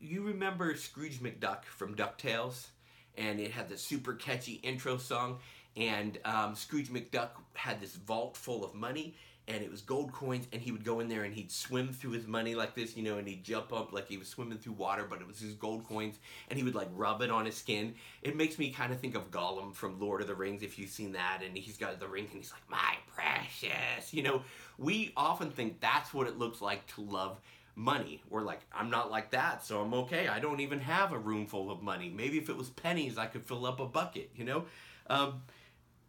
you 0.00 0.22
remember 0.22 0.74
Scrooge 0.76 1.20
McDuck 1.20 1.64
from 1.64 1.94
DuckTales? 1.94 2.68
And 3.16 3.40
it 3.40 3.50
had 3.50 3.68
the 3.68 3.76
super 3.76 4.14
catchy 4.14 4.54
intro 4.62 4.96
song. 4.96 5.38
And 5.76 6.18
um, 6.24 6.54
Scrooge 6.54 6.88
McDuck 6.88 7.30
had 7.54 7.80
this 7.80 7.94
vault 7.94 8.36
full 8.36 8.64
of 8.64 8.74
money, 8.74 9.14
and 9.46 9.62
it 9.62 9.70
was 9.70 9.80
gold 9.80 10.12
coins. 10.12 10.46
And 10.52 10.60
he 10.60 10.72
would 10.72 10.84
go 10.84 11.00
in 11.00 11.08
there 11.08 11.22
and 11.24 11.32
he'd 11.32 11.52
swim 11.52 11.92
through 11.92 12.10
his 12.12 12.26
money 12.26 12.54
like 12.54 12.74
this 12.74 12.96
you 12.96 13.02
know 13.02 13.18
and 13.18 13.26
he'd 13.26 13.44
jump 13.44 13.72
up 13.72 13.92
like 13.92 14.08
he 14.08 14.16
was 14.18 14.28
swimming 14.28 14.58
through 14.58 14.74
water 14.74 15.06
but 15.08 15.20
it 15.20 15.26
was 15.26 15.38
his 15.38 15.54
gold 15.54 15.86
coins. 15.88 16.18
And 16.48 16.58
he 16.58 16.64
would 16.64 16.74
like 16.74 16.88
rub 16.94 17.22
it 17.22 17.30
on 17.30 17.46
his 17.46 17.56
skin. 17.56 17.94
It 18.22 18.36
makes 18.36 18.58
me 18.58 18.70
kind 18.70 18.92
of 18.92 19.00
think 19.00 19.14
of 19.14 19.30
gollum 19.30 19.74
from 19.74 20.00
lord 20.00 20.20
of 20.20 20.26
the 20.26 20.34
rings 20.34 20.62
if 20.62 20.78
you've 20.78 20.90
seen 20.90 21.12
that. 21.12 21.42
And 21.44 21.56
he's 21.56 21.78
got 21.78 21.98
the 22.00 22.08
ring 22.08 22.24
and 22.24 22.42
he's 22.42 22.52
like 22.52 22.68
my 22.68 22.96
precious 23.14 24.12
you 24.12 24.22
know? 24.22 24.42
We 24.78 25.12
often 25.16 25.50
think 25.50 25.80
that's 25.80 26.12
what 26.12 26.26
it 26.26 26.38
looks 26.38 26.60
like 26.60 26.86
to 26.94 27.02
love 27.02 27.40
money 27.78 28.20
we're 28.28 28.42
like 28.42 28.60
i'm 28.72 28.90
not 28.90 29.08
like 29.08 29.30
that 29.30 29.64
so 29.64 29.80
i'm 29.80 29.94
okay 29.94 30.26
i 30.26 30.40
don't 30.40 30.58
even 30.58 30.80
have 30.80 31.12
a 31.12 31.18
room 31.18 31.46
full 31.46 31.70
of 31.70 31.80
money 31.80 32.08
maybe 32.08 32.36
if 32.36 32.48
it 32.48 32.56
was 32.56 32.70
pennies 32.70 33.16
i 33.16 33.24
could 33.24 33.44
fill 33.44 33.64
up 33.64 33.78
a 33.78 33.86
bucket 33.86 34.30
you 34.34 34.44
know 34.44 34.64
um, 35.08 35.42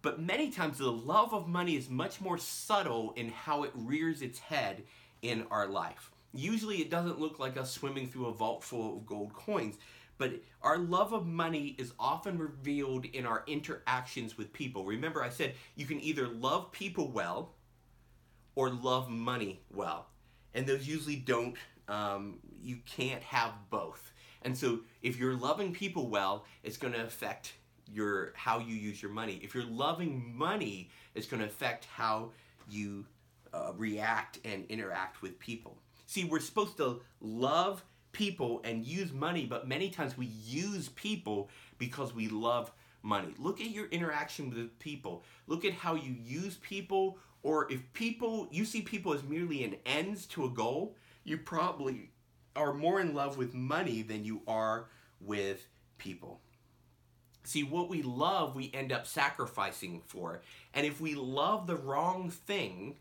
but 0.02 0.22
many 0.22 0.50
times 0.50 0.78
the 0.78 0.92
love 0.92 1.34
of 1.34 1.48
money 1.48 1.76
is 1.76 1.90
much 1.90 2.22
more 2.22 2.38
subtle 2.38 3.14
in 3.16 3.30
how 3.30 3.64
it 3.64 3.72
rears 3.74 4.22
its 4.22 4.40
head 4.40 4.84
in 5.22 5.46
our 5.52 5.68
life. 5.68 6.12
Usually 6.34 6.78
it 6.78 6.90
doesn't 6.90 7.20
look 7.20 7.40
like 7.40 7.58
us 7.58 7.72
swimming 7.72 8.08
through 8.08 8.28
a 8.28 8.34
vault 8.34 8.64
full 8.64 8.98
of 8.98 9.06
gold 9.06 9.34
coins, 9.34 9.78
but 10.18 10.34
our 10.62 10.78
love 10.78 11.14
of 11.14 11.26
money 11.26 11.76
is 11.78 11.94
often 12.00 12.38
revealed 12.38 13.06
in 13.06 13.26
our 13.26 13.44
interactions 13.48 14.38
with 14.38 14.54
people. 14.54 14.86
Remember, 14.86 15.24
I 15.24 15.30
said 15.30 15.56
you 15.76 15.86
can 15.86 16.00
either 16.02 16.28
love 16.28 16.72
people 16.72 17.12
well 17.12 17.56
or 18.56 18.70
love 18.70 19.10
money 19.10 19.62
well. 19.70 20.08
And 20.54 20.66
those 20.66 20.88
usually 20.88 21.16
don't, 21.16 21.56
um, 21.88 22.40
you 22.62 22.78
can't 22.86 23.24
have 23.24 23.54
both. 23.70 24.12
And 24.42 24.58
so 24.58 24.80
if 25.02 25.18
you're 25.18 25.36
loving 25.36 25.74
people 25.74 26.08
well, 26.08 26.46
it's 26.64 26.78
going 26.78 26.94
to 26.94 27.04
affect 27.04 27.54
your 27.92 28.34
how 28.36 28.60
you 28.60 28.76
use 28.76 29.02
your 29.02 29.12
money. 29.12 29.40
If 29.44 29.54
you're 29.54 29.66
loving 29.66 30.34
money, 30.36 30.90
it's 31.16 31.28
going 31.28 31.42
to 31.42 31.48
affect 31.48 31.86
how 31.86 32.32
you 32.70 33.06
uh, 33.54 33.72
react 33.76 34.40
and 34.46 34.66
interact 34.70 35.22
with 35.22 35.40
people. 35.40 35.78
See, 36.06 36.24
we're 36.24 36.40
supposed 36.40 36.78
to 36.78 37.02
love 37.22 37.84
people 38.12 38.62
and 38.64 38.86
use 38.86 39.12
money, 39.12 39.46
but 39.46 39.68
many 39.68 39.90
times 39.90 40.18
we 40.18 40.28
use 40.46 40.90
people 40.90 41.50
because 41.78 42.14
we 42.14 42.28
love 42.28 42.72
money. 43.02 43.34
Look 43.38 43.62
at 43.62 43.70
your 43.70 43.88
interaction 43.88 44.50
with 44.50 44.78
people. 44.80 45.24
Look 45.48 45.66
at 45.66 45.74
how 45.74 45.96
you 45.96 46.12
use 46.12 46.58
people, 46.62 47.18
or 47.44 47.72
if 47.72 47.94
people 47.94 48.48
you 48.52 48.66
see 48.66 48.82
people 48.82 49.14
as 49.14 49.24
merely 49.24 49.64
an 49.64 49.76
ends 49.86 50.26
to 50.28 50.46
a 50.46 50.50
goal, 50.50 50.96
you 51.24 51.38
probably 51.38 52.12
are 52.56 52.74
more 52.74 53.00
in 53.00 53.14
love 53.14 53.38
with 53.38 53.54
money 53.54 54.02
than 54.02 54.26
you 54.26 54.42
are 54.48 54.88
with 55.22 55.68
people. 55.98 56.42
See, 57.44 57.64
what 57.64 57.90
we 57.90 58.02
love, 58.02 58.56
we 58.56 58.70
end 58.74 58.92
up 58.92 59.08
sacrificing 59.08 60.02
for. 60.06 60.42
And 60.74 60.86
if 60.86 61.00
we 61.00 61.16
love 61.16 61.68
the 61.68 61.78
wrong 61.78 62.30
thing, 62.30 62.98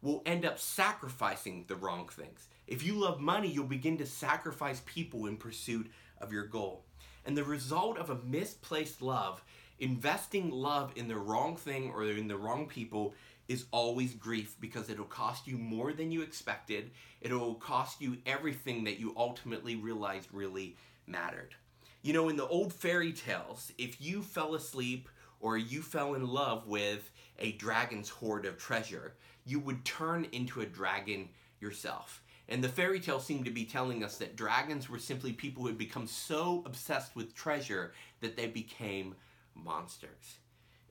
we'll 0.00 0.22
end 0.26 0.44
up 0.44 0.58
sacrificing 0.58 1.66
the 1.68 1.76
wrong 1.76 2.08
things. 2.08 2.48
If 2.66 2.84
you 2.84 2.94
love 2.94 3.20
money, 3.20 3.48
you'll 3.48 3.66
begin 3.66 3.98
to 3.98 4.06
sacrifice 4.06 4.82
people 4.86 5.26
in 5.26 5.36
pursuit 5.36 5.90
of 6.20 6.32
your 6.32 6.46
goal. 6.46 6.84
And 7.24 7.36
the 7.36 7.44
result 7.44 7.98
of 7.98 8.10
a 8.10 8.18
misplaced 8.24 9.02
love, 9.02 9.44
investing 9.78 10.50
love 10.50 10.92
in 10.96 11.08
the 11.08 11.18
wrong 11.18 11.56
thing 11.56 11.90
or 11.90 12.04
in 12.04 12.28
the 12.28 12.36
wrong 12.36 12.66
people, 12.66 13.14
is 13.48 13.66
always 13.70 14.14
grief 14.14 14.56
because 14.60 14.88
it'll 14.88 15.04
cost 15.04 15.46
you 15.46 15.58
more 15.58 15.92
than 15.92 16.10
you 16.10 16.22
expected. 16.22 16.90
It'll 17.20 17.54
cost 17.54 18.00
you 18.00 18.18
everything 18.26 18.84
that 18.84 18.98
you 18.98 19.12
ultimately 19.16 19.76
realized 19.76 20.28
really 20.32 20.76
mattered. 21.06 21.54
You 22.02 22.12
know, 22.12 22.28
in 22.28 22.36
the 22.36 22.46
old 22.46 22.72
fairy 22.72 23.12
tales, 23.12 23.72
if 23.78 24.00
you 24.00 24.22
fell 24.22 24.54
asleep 24.54 25.08
or 25.40 25.56
you 25.56 25.82
fell 25.82 26.14
in 26.14 26.26
love 26.26 26.66
with 26.66 27.10
a 27.38 27.52
dragon's 27.52 28.08
hoard 28.08 28.46
of 28.46 28.58
treasure, 28.58 29.14
you 29.44 29.60
would 29.60 29.84
turn 29.84 30.26
into 30.32 30.60
a 30.60 30.66
dragon 30.66 31.28
yourself. 31.60 32.22
And 32.48 32.62
the 32.62 32.68
fairy 32.68 33.00
tale 33.00 33.20
seemed 33.20 33.44
to 33.44 33.50
be 33.50 33.64
telling 33.64 34.02
us 34.04 34.18
that 34.18 34.36
dragons 34.36 34.88
were 34.88 34.98
simply 34.98 35.32
people 35.32 35.62
who 35.62 35.68
had 35.68 35.78
become 35.78 36.06
so 36.06 36.62
obsessed 36.66 37.14
with 37.14 37.34
treasure 37.34 37.92
that 38.20 38.36
they 38.36 38.46
became 38.46 39.14
monsters. 39.54 40.38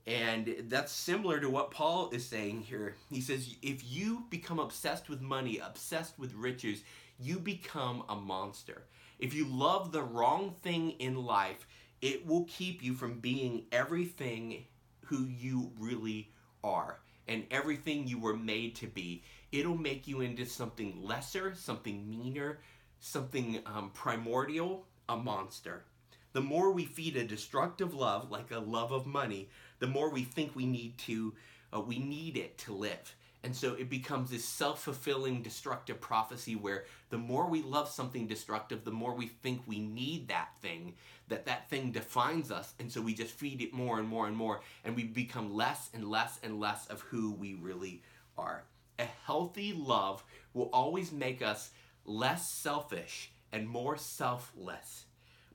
And 0.07 0.55
that's 0.67 0.91
similar 0.91 1.39
to 1.39 1.49
what 1.49 1.71
Paul 1.71 2.09
is 2.11 2.25
saying 2.25 2.61
here. 2.61 2.95
He 3.09 3.21
says, 3.21 3.55
if 3.61 3.83
you 3.83 4.25
become 4.29 4.59
obsessed 4.59 5.09
with 5.09 5.21
money, 5.21 5.59
obsessed 5.59 6.17
with 6.17 6.33
riches, 6.33 6.83
you 7.19 7.39
become 7.39 8.03
a 8.09 8.15
monster. 8.15 8.83
If 9.19 9.35
you 9.35 9.45
love 9.45 9.91
the 9.91 10.01
wrong 10.01 10.55
thing 10.63 10.91
in 10.91 11.15
life, 11.15 11.67
it 12.01 12.25
will 12.25 12.45
keep 12.45 12.81
you 12.81 12.95
from 12.95 13.19
being 13.19 13.65
everything 13.71 14.65
who 15.05 15.25
you 15.25 15.71
really 15.77 16.31
are 16.63 16.99
and 17.27 17.45
everything 17.51 18.07
you 18.07 18.17
were 18.19 18.35
made 18.35 18.75
to 18.77 18.87
be. 18.87 19.23
It'll 19.51 19.77
make 19.77 20.07
you 20.07 20.21
into 20.21 20.45
something 20.45 21.03
lesser, 21.03 21.53
something 21.53 22.09
meaner, 22.09 22.59
something 22.99 23.59
um, 23.67 23.91
primordial, 23.93 24.87
a 25.07 25.15
monster. 25.15 25.83
The 26.33 26.41
more 26.41 26.71
we 26.71 26.85
feed 26.85 27.17
a 27.17 27.25
destructive 27.25 27.93
love, 27.93 28.31
like 28.31 28.51
a 28.51 28.59
love 28.59 28.91
of 28.91 29.05
money, 29.05 29.49
the 29.81 29.87
more 29.87 30.09
we 30.09 30.23
think 30.23 30.55
we 30.55 30.65
need 30.65 30.97
to, 30.99 31.33
uh, 31.75 31.81
we 31.81 31.99
need 31.99 32.37
it 32.37 32.57
to 32.59 32.73
live. 32.73 33.15
And 33.43 33.55
so 33.55 33.73
it 33.73 33.89
becomes 33.89 34.29
this 34.29 34.45
self 34.45 34.83
fulfilling 34.83 35.41
destructive 35.41 35.99
prophecy 35.99 36.55
where 36.55 36.85
the 37.09 37.17
more 37.17 37.49
we 37.49 37.63
love 37.63 37.89
something 37.89 38.27
destructive, 38.27 38.83
the 38.85 38.91
more 38.91 39.15
we 39.15 39.25
think 39.27 39.61
we 39.65 39.79
need 39.79 40.27
that 40.27 40.49
thing, 40.61 40.93
that 41.27 41.47
that 41.47 41.67
thing 41.69 41.91
defines 41.91 42.51
us. 42.51 42.73
And 42.79 42.91
so 42.91 43.01
we 43.01 43.15
just 43.15 43.33
feed 43.33 43.61
it 43.61 43.73
more 43.73 43.97
and 43.97 44.07
more 44.07 44.27
and 44.27 44.37
more, 44.37 44.61
and 44.85 44.95
we 44.95 45.03
become 45.03 45.55
less 45.55 45.89
and 45.93 46.07
less 46.07 46.39
and 46.43 46.59
less 46.59 46.85
of 46.87 47.01
who 47.01 47.31
we 47.31 47.55
really 47.55 48.03
are. 48.37 48.63
A 48.99 49.07
healthy 49.25 49.73
love 49.73 50.23
will 50.53 50.69
always 50.71 51.11
make 51.11 51.41
us 51.41 51.71
less 52.05 52.47
selfish 52.47 53.31
and 53.51 53.67
more 53.67 53.97
selfless. 53.97 55.05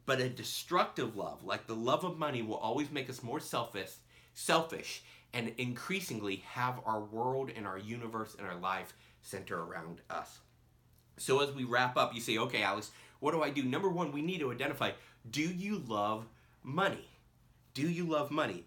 But 0.06 0.20
a 0.20 0.28
destructive 0.28 1.16
love, 1.16 1.44
like 1.44 1.66
the 1.66 1.74
love 1.74 2.04
of 2.04 2.18
money, 2.18 2.42
will 2.42 2.56
always 2.56 2.90
make 2.90 3.08
us 3.08 3.22
more 3.22 3.40
selfish, 3.40 3.90
selfish, 4.36 5.02
and 5.32 5.52
increasingly 5.56 6.44
have 6.50 6.78
our 6.84 7.00
world 7.00 7.50
and 7.56 7.66
our 7.66 7.78
universe 7.78 8.36
and 8.38 8.46
our 8.46 8.54
life 8.54 8.94
center 9.22 9.60
around 9.60 10.02
us. 10.10 10.38
So 11.16 11.40
as 11.40 11.52
we 11.52 11.64
wrap 11.64 11.96
up, 11.96 12.14
you 12.14 12.20
say, 12.20 12.36
okay, 12.38 12.62
Alex, 12.62 12.90
what 13.18 13.32
do 13.32 13.42
I 13.42 13.50
do? 13.50 13.62
Number 13.62 13.88
one, 13.88 14.12
we 14.12 14.22
need 14.22 14.40
to 14.40 14.52
identify 14.52 14.92
do 15.28 15.42
you 15.42 15.82
love 15.88 16.26
money? 16.62 17.08
Do 17.74 17.88
you 17.88 18.04
love 18.04 18.30
money? 18.30 18.64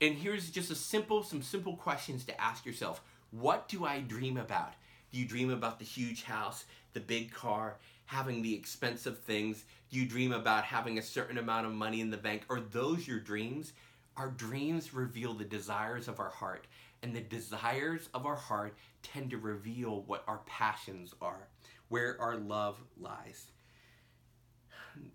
And 0.00 0.14
here's 0.14 0.50
just 0.50 0.70
a 0.70 0.76
simple, 0.76 1.24
some 1.24 1.42
simple 1.42 1.74
questions 1.74 2.24
to 2.26 2.40
ask 2.40 2.64
yourself. 2.64 3.02
What 3.30 3.66
do 3.68 3.84
I 3.84 4.00
dream 4.00 4.36
about? 4.36 4.74
Do 5.10 5.18
you 5.18 5.26
dream 5.26 5.50
about 5.50 5.78
the 5.78 5.84
huge 5.86 6.22
house, 6.22 6.66
the 6.92 7.00
big 7.00 7.32
car, 7.32 7.78
having 8.04 8.42
the 8.42 8.54
expensive 8.54 9.18
things? 9.20 9.64
Do 9.90 9.98
you 9.98 10.06
dream 10.06 10.32
about 10.32 10.64
having 10.64 10.98
a 10.98 11.02
certain 11.02 11.38
amount 11.38 11.66
of 11.66 11.72
money 11.72 12.02
in 12.02 12.10
the 12.10 12.16
bank? 12.18 12.42
Are 12.50 12.60
those 12.60 13.08
your 13.08 13.18
dreams? 13.18 13.72
Our 14.18 14.30
dreams 14.30 14.92
reveal 14.92 15.32
the 15.32 15.44
desires 15.44 16.08
of 16.08 16.18
our 16.18 16.28
heart, 16.28 16.66
and 17.04 17.14
the 17.14 17.20
desires 17.20 18.08
of 18.12 18.26
our 18.26 18.34
heart 18.34 18.76
tend 19.00 19.30
to 19.30 19.38
reveal 19.38 20.02
what 20.02 20.24
our 20.26 20.38
passions 20.38 21.14
are, 21.22 21.46
where 21.88 22.20
our 22.20 22.36
love 22.36 22.80
lies. 23.00 23.52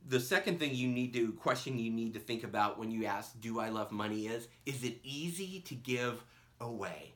The 0.08 0.22
second 0.22 0.58
thing 0.58 0.74
you 0.74 0.88
need 0.88 1.12
to 1.16 1.34
question 1.34 1.78
you 1.78 1.92
need 1.92 2.13
to 2.13 2.20
think 2.22 2.46
about 2.46 2.80
when 2.80 2.92
you 2.92 3.04
ask, 3.04 3.38
Do 3.42 3.60
I 3.60 3.68
love 3.68 3.92
money? 3.92 4.28
is 4.28 4.48
Is 4.66 4.86
it 4.86 5.02
easy 5.04 5.60
to 5.66 5.76
give 5.76 6.24
away? 6.62 7.13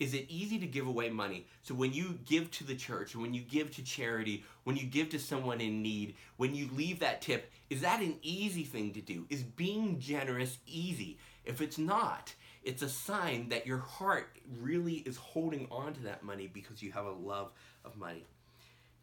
is 0.00 0.14
it 0.14 0.24
easy 0.30 0.58
to 0.58 0.66
give 0.66 0.86
away 0.86 1.10
money? 1.10 1.46
So 1.62 1.74
when 1.74 1.92
you 1.92 2.18
give 2.24 2.50
to 2.52 2.64
the 2.64 2.74
church, 2.74 3.14
when 3.14 3.34
you 3.34 3.42
give 3.42 3.70
to 3.76 3.84
charity, 3.84 4.44
when 4.64 4.76
you 4.76 4.86
give 4.86 5.10
to 5.10 5.18
someone 5.18 5.60
in 5.60 5.82
need, 5.82 6.16
when 6.38 6.54
you 6.54 6.70
leave 6.74 6.98
that 7.00 7.20
tip, 7.20 7.52
is 7.68 7.82
that 7.82 8.00
an 8.00 8.16
easy 8.22 8.64
thing 8.64 8.94
to 8.94 9.02
do? 9.02 9.26
Is 9.28 9.42
being 9.42 10.00
generous 10.00 10.58
easy? 10.66 11.18
If 11.44 11.60
it's 11.60 11.78
not, 11.78 12.34
it's 12.62 12.82
a 12.82 12.88
sign 12.88 13.48
that 13.48 13.66
your 13.66 13.78
heart 13.78 14.38
really 14.60 14.96
is 14.96 15.16
holding 15.16 15.66
on 15.70 15.94
to 15.94 16.00
that 16.02 16.22
money 16.22 16.46
because 16.46 16.82
you 16.82 16.92
have 16.92 17.06
a 17.06 17.10
love 17.12 17.52
of 17.84 17.96
money. 17.96 18.26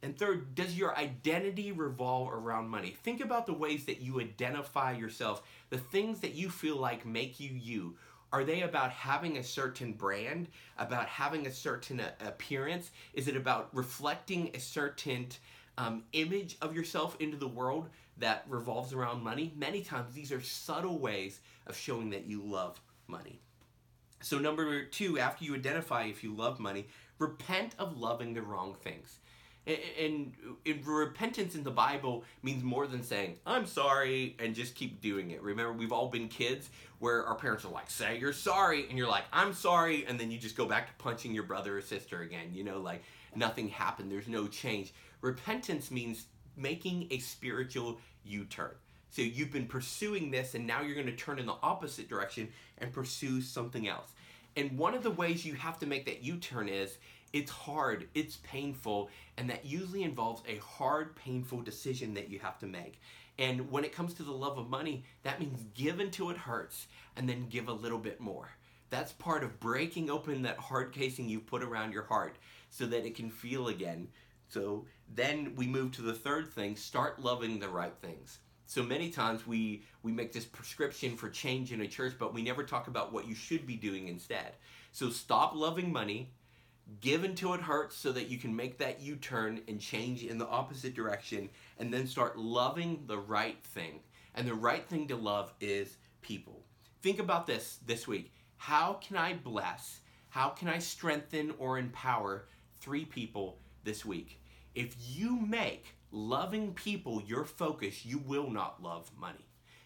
And 0.03 0.17
third, 0.17 0.53
does 0.53 0.77
your 0.77 0.95
identity 0.95 1.71
revolve 1.71 2.31
around 2.31 2.69
money? 2.69 2.95
Think 3.03 3.19
about 3.19 3.47
the 3.47 3.53
ways 3.53 3.85
that 3.85 3.99
you 3.99 4.21
identify 4.21 4.91
yourself, 4.91 5.41
the 5.69 5.79
things 5.79 6.19
that 6.19 6.35
you 6.35 6.49
feel 6.49 6.75
like 6.75 7.05
make 7.05 7.39
you 7.39 7.49
you. 7.49 7.95
Are 8.31 8.43
they 8.43 8.61
about 8.61 8.91
having 8.91 9.37
a 9.37 9.43
certain 9.43 9.93
brand, 9.93 10.49
about 10.77 11.07
having 11.07 11.47
a 11.47 11.51
certain 11.51 11.99
uh, 11.99 12.11
appearance? 12.19 12.91
Is 13.13 13.27
it 13.27 13.35
about 13.35 13.69
reflecting 13.73 14.51
a 14.53 14.59
certain 14.59 15.29
um, 15.77 16.03
image 16.13 16.57
of 16.61 16.75
yourself 16.75 17.15
into 17.19 17.37
the 17.37 17.47
world 17.47 17.89
that 18.17 18.45
revolves 18.47 18.93
around 18.93 19.23
money? 19.23 19.53
Many 19.55 19.81
times, 19.81 20.13
these 20.13 20.31
are 20.31 20.41
subtle 20.41 20.99
ways 20.99 21.39
of 21.69 21.77
showing 21.77 22.09
that 22.11 22.25
you 22.25 22.41
love 22.41 22.79
money. 23.07 23.41
So, 24.21 24.39
number 24.39 24.83
two, 24.85 25.19
after 25.19 25.45
you 25.45 25.55
identify 25.55 26.05
if 26.05 26.23
you 26.23 26.33
love 26.33 26.59
money, 26.59 26.87
repent 27.19 27.75
of 27.77 27.97
loving 27.97 28.33
the 28.33 28.41
wrong 28.41 28.75
things. 28.81 29.19
And, 29.67 30.33
uh, 30.45 30.53
and, 30.65 30.87
repentance 30.87 31.53
in 31.53 31.63
the 31.63 31.71
Bible 31.71 32.23
means 32.41 32.63
more 32.63 32.87
than 32.87 33.03
saying, 33.03 33.37
I'm 33.45 33.65
sorry, 33.65 34.35
and 34.39 34.55
just 34.55 34.75
keep 34.75 35.01
doing 35.01 35.31
it. 35.31 35.41
Remember, 35.43 35.73
we've 35.73 35.91
all 35.91 36.07
been 36.07 36.29
kids 36.29 36.69
where 36.99 37.25
our 37.25 37.35
parents 37.35 37.65
are 37.65 37.69
like, 37.69 37.89
say 37.89 38.17
you're 38.17 38.33
sorry, 38.33 38.87
and 38.89 38.97
you're 38.97 39.09
like, 39.09 39.25
I'm 39.31 39.53
sorry, 39.53 40.05
and 40.07 40.19
then 40.19 40.31
you 40.31 40.39
just 40.39 40.55
go 40.55 40.65
back 40.65 40.87
to 40.87 41.03
punching 41.03 41.33
your 41.33 41.43
brother 41.43 41.77
or 41.77 41.81
sister 41.81 42.21
again. 42.21 42.53
You 42.53 42.63
know, 42.63 42.79
like 42.79 43.03
nothing 43.35 43.67
happened, 43.67 44.11
there's 44.11 44.27
no 44.27 44.47
change. 44.47 44.93
Repentance 45.21 45.91
means 45.91 46.27
making 46.55 47.07
a 47.11 47.19
spiritual 47.19 47.99
U 48.23 48.45
turn. 48.45 48.71
So 49.09 49.21
you've 49.21 49.51
been 49.51 49.67
pursuing 49.67 50.31
this, 50.31 50.55
and 50.55 50.67
now 50.67 50.81
you're 50.81 50.95
going 50.95 51.07
to 51.07 51.15
turn 51.15 51.39
in 51.39 51.45
the 51.45 51.55
opposite 51.63 52.09
direction 52.09 52.49
and 52.77 52.91
pursue 52.91 53.41
something 53.41 53.87
else. 53.87 54.11
And 54.55 54.77
one 54.77 54.95
of 54.95 55.03
the 55.03 55.11
ways 55.11 55.45
you 55.45 55.53
have 55.53 55.79
to 55.79 55.85
make 55.85 56.05
that 56.05 56.23
U 56.23 56.37
turn 56.37 56.67
is 56.67 56.97
it's 57.33 57.51
hard, 57.51 58.07
it's 58.15 58.37
painful, 58.37 59.09
and 59.37 59.49
that 59.49 59.65
usually 59.65 60.03
involves 60.03 60.41
a 60.47 60.57
hard, 60.57 61.15
painful 61.15 61.61
decision 61.61 62.13
that 62.15 62.29
you 62.29 62.39
have 62.39 62.57
to 62.59 62.65
make. 62.65 62.99
And 63.39 63.69
when 63.69 63.83
it 63.83 63.93
comes 63.93 64.13
to 64.15 64.23
the 64.23 64.31
love 64.31 64.57
of 64.57 64.69
money, 64.69 65.03
that 65.23 65.39
means 65.39 65.63
give 65.75 65.99
until 65.99 66.29
it 66.29 66.37
hurts 66.37 66.87
and 67.15 67.29
then 67.29 67.49
give 67.49 67.67
a 67.67 67.73
little 67.73 67.99
bit 67.99 68.19
more. 68.19 68.49
That's 68.89 69.11
part 69.11 69.43
of 69.43 69.59
breaking 69.59 70.09
open 70.09 70.41
that 70.43 70.57
hard 70.57 70.93
casing 70.93 71.29
you 71.29 71.39
put 71.39 71.61
around 71.61 71.91
your 71.91 72.05
heart 72.05 72.37
so 72.69 72.85
that 72.87 73.05
it 73.05 73.15
can 73.15 73.29
feel 73.29 73.67
again. 73.67 74.07
So 74.49 74.85
then 75.13 75.53
we 75.55 75.67
move 75.67 75.91
to 75.93 76.01
the 76.01 76.13
third 76.13 76.51
thing 76.51 76.75
start 76.75 77.21
loving 77.21 77.59
the 77.59 77.69
right 77.69 77.93
things. 78.01 78.39
So 78.67 78.83
many 78.83 79.09
times 79.09 79.47
we, 79.47 79.83
we 80.03 80.11
make 80.11 80.33
this 80.33 80.43
prescription 80.43 81.15
for 81.15 81.29
change 81.29 81.71
in 81.71 81.79
a 81.81 81.87
church, 81.87 82.15
but 82.19 82.33
we 82.33 82.43
never 82.43 82.63
talk 82.63 82.89
about 82.89 83.13
what 83.13 83.25
you 83.25 83.33
should 83.33 83.65
be 83.65 83.77
doing 83.77 84.09
instead. 84.09 84.57
So 84.91 85.09
stop 85.09 85.55
loving 85.55 85.89
money, 85.89 86.33
give 86.99 87.23
until 87.23 87.53
it 87.53 87.61
hurts 87.61 87.95
so 87.95 88.11
that 88.11 88.27
you 88.27 88.37
can 88.37 88.53
make 88.53 88.77
that 88.79 88.99
U 88.99 89.15
turn 89.15 89.61
and 89.69 89.79
change 89.79 90.23
in 90.23 90.37
the 90.37 90.47
opposite 90.47 90.93
direction, 90.93 91.49
and 91.79 91.93
then 91.93 92.05
start 92.05 92.37
loving 92.37 93.03
the 93.07 93.17
right 93.17 93.63
thing. 93.63 94.01
And 94.35 94.45
the 94.45 94.53
right 94.53 94.85
thing 94.85 95.07
to 95.07 95.15
love 95.15 95.53
is 95.61 95.95
people. 96.21 96.65
Think 97.01 97.19
about 97.19 97.47
this 97.47 97.79
this 97.85 98.05
week. 98.05 98.33
How 98.57 98.93
can 98.95 99.15
I 99.15 99.33
bless, 99.33 100.01
how 100.29 100.49
can 100.49 100.67
I 100.67 100.79
strengthen 100.79 101.53
or 101.57 101.77
empower 101.77 102.47
three 102.81 103.05
people 103.05 103.59
this 103.85 104.03
week? 104.03 104.41
If 104.75 104.93
you 104.99 105.39
make 105.39 105.96
loving 106.11 106.73
people 106.73 107.21
your 107.25 107.45
focus, 107.45 108.05
you 108.05 108.19
will 108.19 108.49
not 108.49 108.81
love 108.81 109.09
money. 109.19 109.45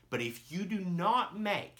But 0.10 0.21
if 0.21 0.51
you 0.51 0.63
do 0.63 0.79
not 0.79 1.39
make 1.39 1.77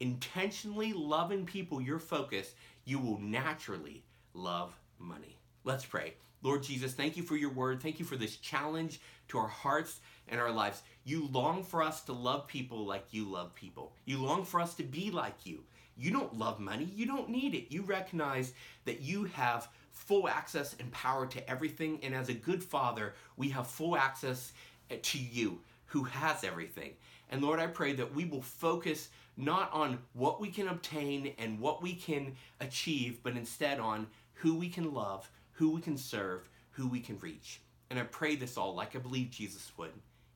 intentionally 0.00 0.92
loving 0.92 1.46
people 1.46 1.80
your 1.80 1.98
focus, 1.98 2.54
you 2.84 2.98
will 2.98 3.18
naturally 3.18 4.02
love 4.34 4.72
money. 4.98 5.38
Let's 5.64 5.84
pray. 5.84 6.14
Lord 6.42 6.64
Jesus, 6.64 6.92
thank 6.92 7.16
you 7.16 7.22
for 7.22 7.36
your 7.36 7.52
word. 7.52 7.80
Thank 7.80 8.00
you 8.00 8.04
for 8.04 8.16
this 8.16 8.36
challenge 8.36 9.00
to 9.28 9.38
our 9.38 9.48
hearts 9.48 10.00
and 10.28 10.40
our 10.40 10.50
lives. 10.50 10.82
You 11.04 11.28
long 11.30 11.62
for 11.62 11.82
us 11.82 12.02
to 12.02 12.12
love 12.12 12.48
people 12.48 12.84
like 12.84 13.06
you 13.12 13.24
love 13.24 13.54
people. 13.54 13.94
You 14.04 14.18
long 14.18 14.44
for 14.44 14.60
us 14.60 14.74
to 14.74 14.82
be 14.82 15.10
like 15.10 15.46
you. 15.46 15.60
You 15.96 16.10
don't 16.10 16.36
love 16.36 16.58
money, 16.58 16.88
you 16.96 17.06
don't 17.06 17.28
need 17.28 17.54
it. 17.54 17.70
You 17.70 17.82
recognize 17.82 18.54
that 18.86 19.02
you 19.02 19.24
have 19.24 19.68
full 19.92 20.28
access 20.28 20.74
and 20.80 20.90
power 20.92 21.26
to 21.26 21.50
everything. 21.50 22.00
And 22.02 22.14
as 22.14 22.28
a 22.28 22.34
good 22.34 22.62
father, 22.62 23.14
we 23.36 23.50
have 23.50 23.66
full 23.66 23.96
access 23.96 24.52
eh, 24.90 24.96
to 25.00 25.18
you 25.18 25.60
who 25.86 26.04
has 26.04 26.42
everything. 26.42 26.92
And 27.30 27.42
Lord, 27.42 27.60
I 27.60 27.66
pray 27.66 27.92
that 27.94 28.14
we 28.14 28.24
will 28.24 28.42
focus 28.42 29.08
not 29.36 29.72
on 29.72 29.98
what 30.12 30.40
we 30.40 30.50
can 30.50 30.68
obtain 30.68 31.34
and 31.38 31.58
what 31.58 31.82
we 31.82 31.94
can 31.94 32.34
achieve, 32.60 33.20
but 33.22 33.36
instead 33.36 33.80
on 33.80 34.06
who 34.34 34.54
we 34.54 34.68
can 34.68 34.92
love, 34.92 35.30
who 35.52 35.70
we 35.70 35.80
can 35.80 35.96
serve, 35.96 36.48
who 36.72 36.86
we 36.88 37.00
can 37.00 37.18
reach. 37.18 37.60
And 37.90 37.98
I 37.98 38.02
pray 38.04 38.36
this 38.36 38.56
all 38.56 38.74
like 38.74 38.96
I 38.96 38.98
believe 38.98 39.30
Jesus 39.30 39.70
would. 39.76 39.92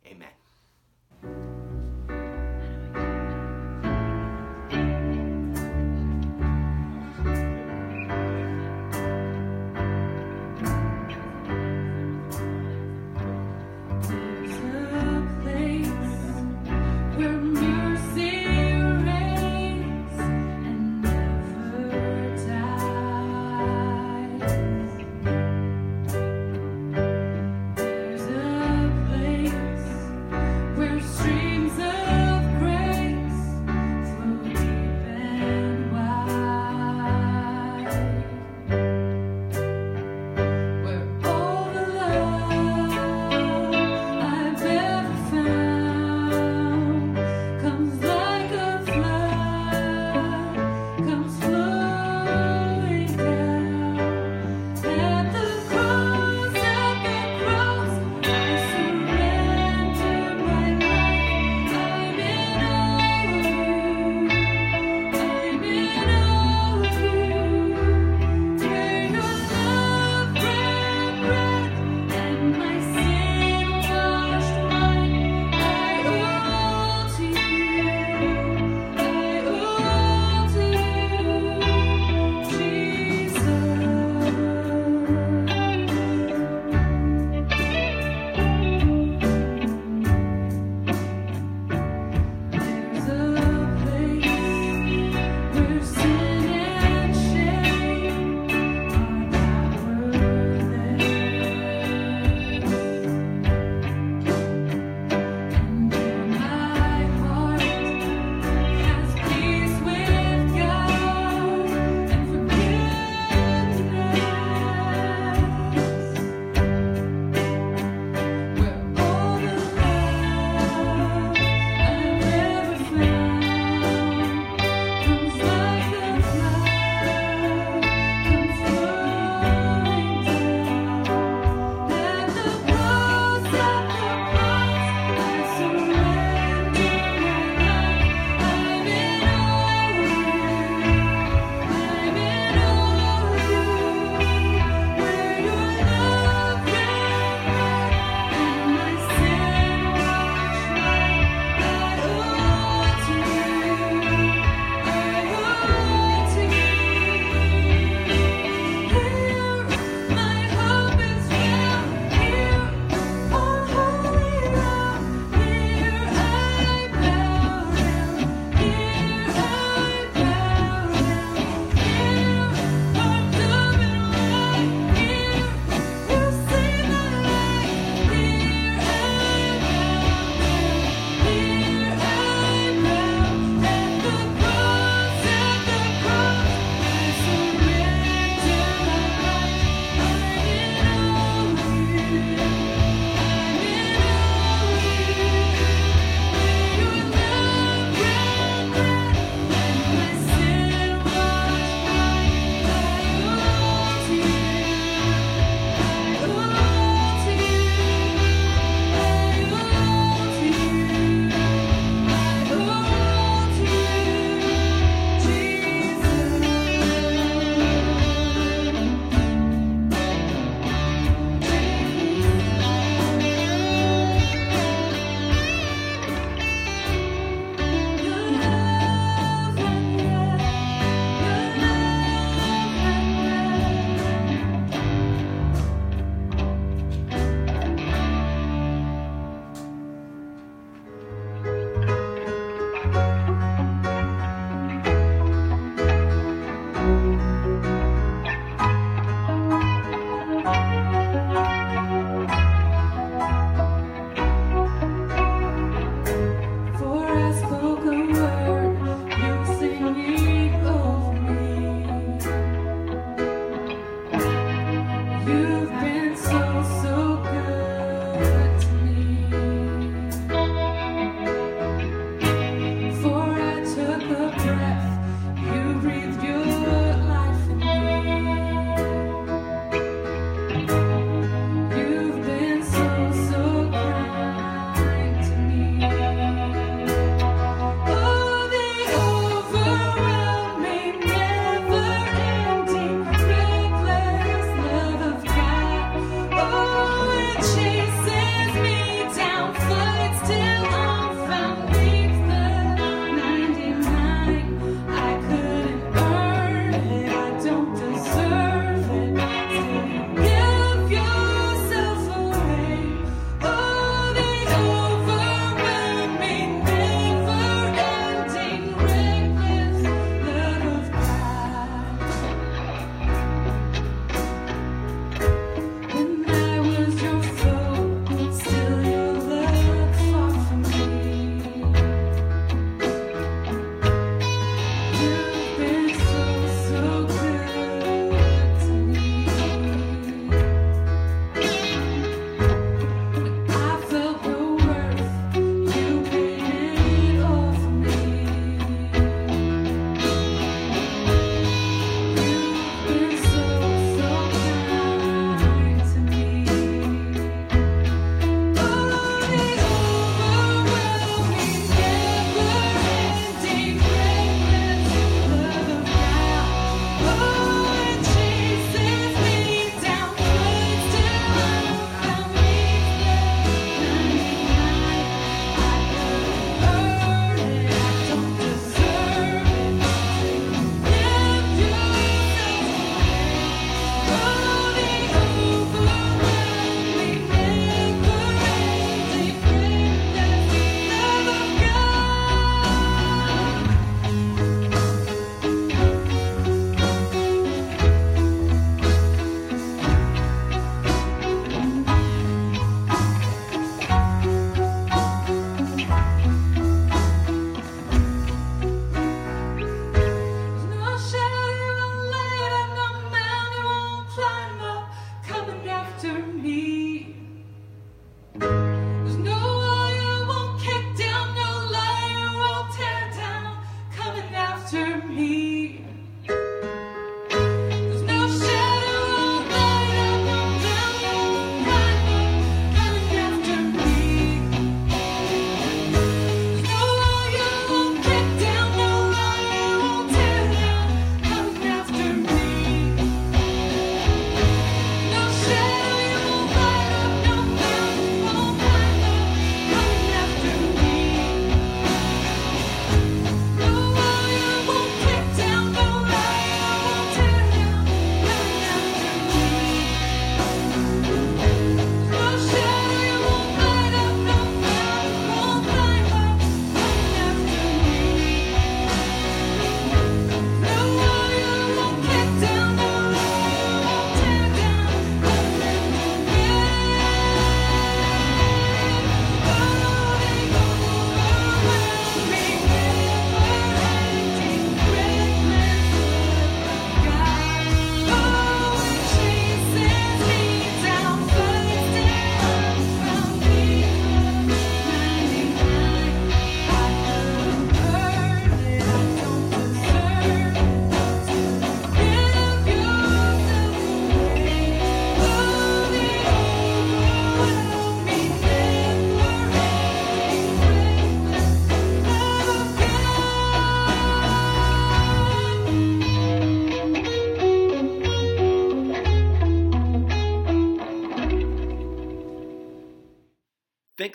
Amen. 0.06 1.65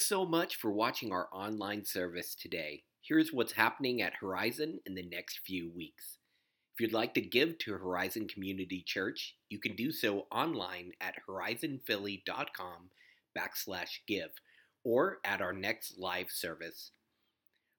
Thanks 0.01 0.09
so 0.09 0.25
much 0.25 0.55
for 0.55 0.71
watching 0.71 1.11
our 1.11 1.27
online 1.31 1.85
service 1.85 2.33
today. 2.33 2.81
Here's 3.03 3.31
what's 3.31 3.51
happening 3.51 4.01
at 4.01 4.15
Horizon 4.19 4.79
in 4.87 4.95
the 4.95 5.03
next 5.03 5.41
few 5.45 5.69
weeks. 5.75 6.17
If 6.73 6.81
you'd 6.81 6.91
like 6.91 7.13
to 7.13 7.21
give 7.21 7.59
to 7.59 7.73
Horizon 7.73 8.27
Community 8.27 8.83
Church, 8.83 9.35
you 9.51 9.59
can 9.59 9.75
do 9.75 9.91
so 9.91 10.25
online 10.31 10.93
at 11.01 11.17
horizonphilly.com 11.29 12.89
backslash 13.37 13.99
give 14.07 14.31
or 14.83 15.19
at 15.23 15.39
our 15.39 15.53
next 15.53 15.99
live 15.99 16.31
service. 16.31 16.93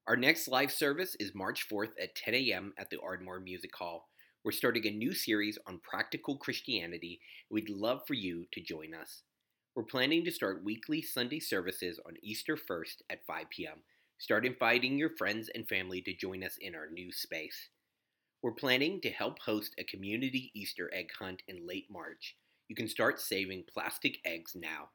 Our 0.07 0.15
next 0.15 0.47
live 0.47 0.71
service 0.71 1.17
is 1.19 1.35
March 1.35 1.69
4th 1.69 1.91
at 2.01 2.15
10 2.15 2.35
a.m. 2.35 2.73
at 2.79 2.89
the 2.91 3.01
Ardmore 3.01 3.41
Music 3.41 3.75
Hall. 3.75 4.11
We're 4.45 4.53
starting 4.53 4.87
a 4.87 4.93
new 4.93 5.13
series 5.13 5.59
on 5.67 5.81
practical 5.83 6.37
Christianity. 6.37 7.19
We'd 7.51 7.69
love 7.69 8.03
for 8.07 8.15
you 8.15 8.47
to 8.53 8.61
join 8.61 8.95
us. 8.95 9.25
We're 9.75 9.85
planning 9.85 10.23
to 10.27 10.31
start 10.31 10.63
weekly 10.63 11.01
Sunday 11.01 11.41
services 11.41 11.99
on 12.07 12.17
Easter 12.23 12.59
1st 12.59 12.97
at 13.09 13.25
5 13.27 13.49
p.m. 13.49 13.79
Start 14.19 14.45
inviting 14.45 14.99
your 14.99 15.17
friends 15.17 15.49
and 15.55 15.67
family 15.67 16.03
to 16.03 16.15
join 16.15 16.45
us 16.45 16.59
in 16.61 16.75
our 16.75 16.91
new 16.91 17.11
space. 17.11 17.71
We're 18.43 18.53
planning 18.53 19.01
to 19.01 19.09
help 19.09 19.39
host 19.39 19.75
a 19.79 19.85
community 19.85 20.53
Easter 20.55 20.91
egg 20.93 21.09
hunt 21.19 21.43
in 21.49 21.67
late 21.67 21.87
March. 21.91 22.37
You 22.69 22.77
can 22.77 22.87
start 22.87 23.19
saving 23.19 23.65
plastic 23.73 24.19
eggs 24.27 24.53
now. 24.55 24.91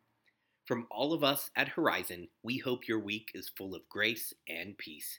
From 0.68 0.86
all 0.92 1.12
of 1.12 1.24
us 1.24 1.50
at 1.56 1.70
Horizon, 1.70 2.28
we 2.44 2.60
hope 2.60 2.88
your 2.88 3.00
week 3.00 3.32
is 3.34 3.50
full 3.58 3.74
of 3.74 3.90
grace 3.90 4.32
and 4.48 4.78
peace. 4.78 5.18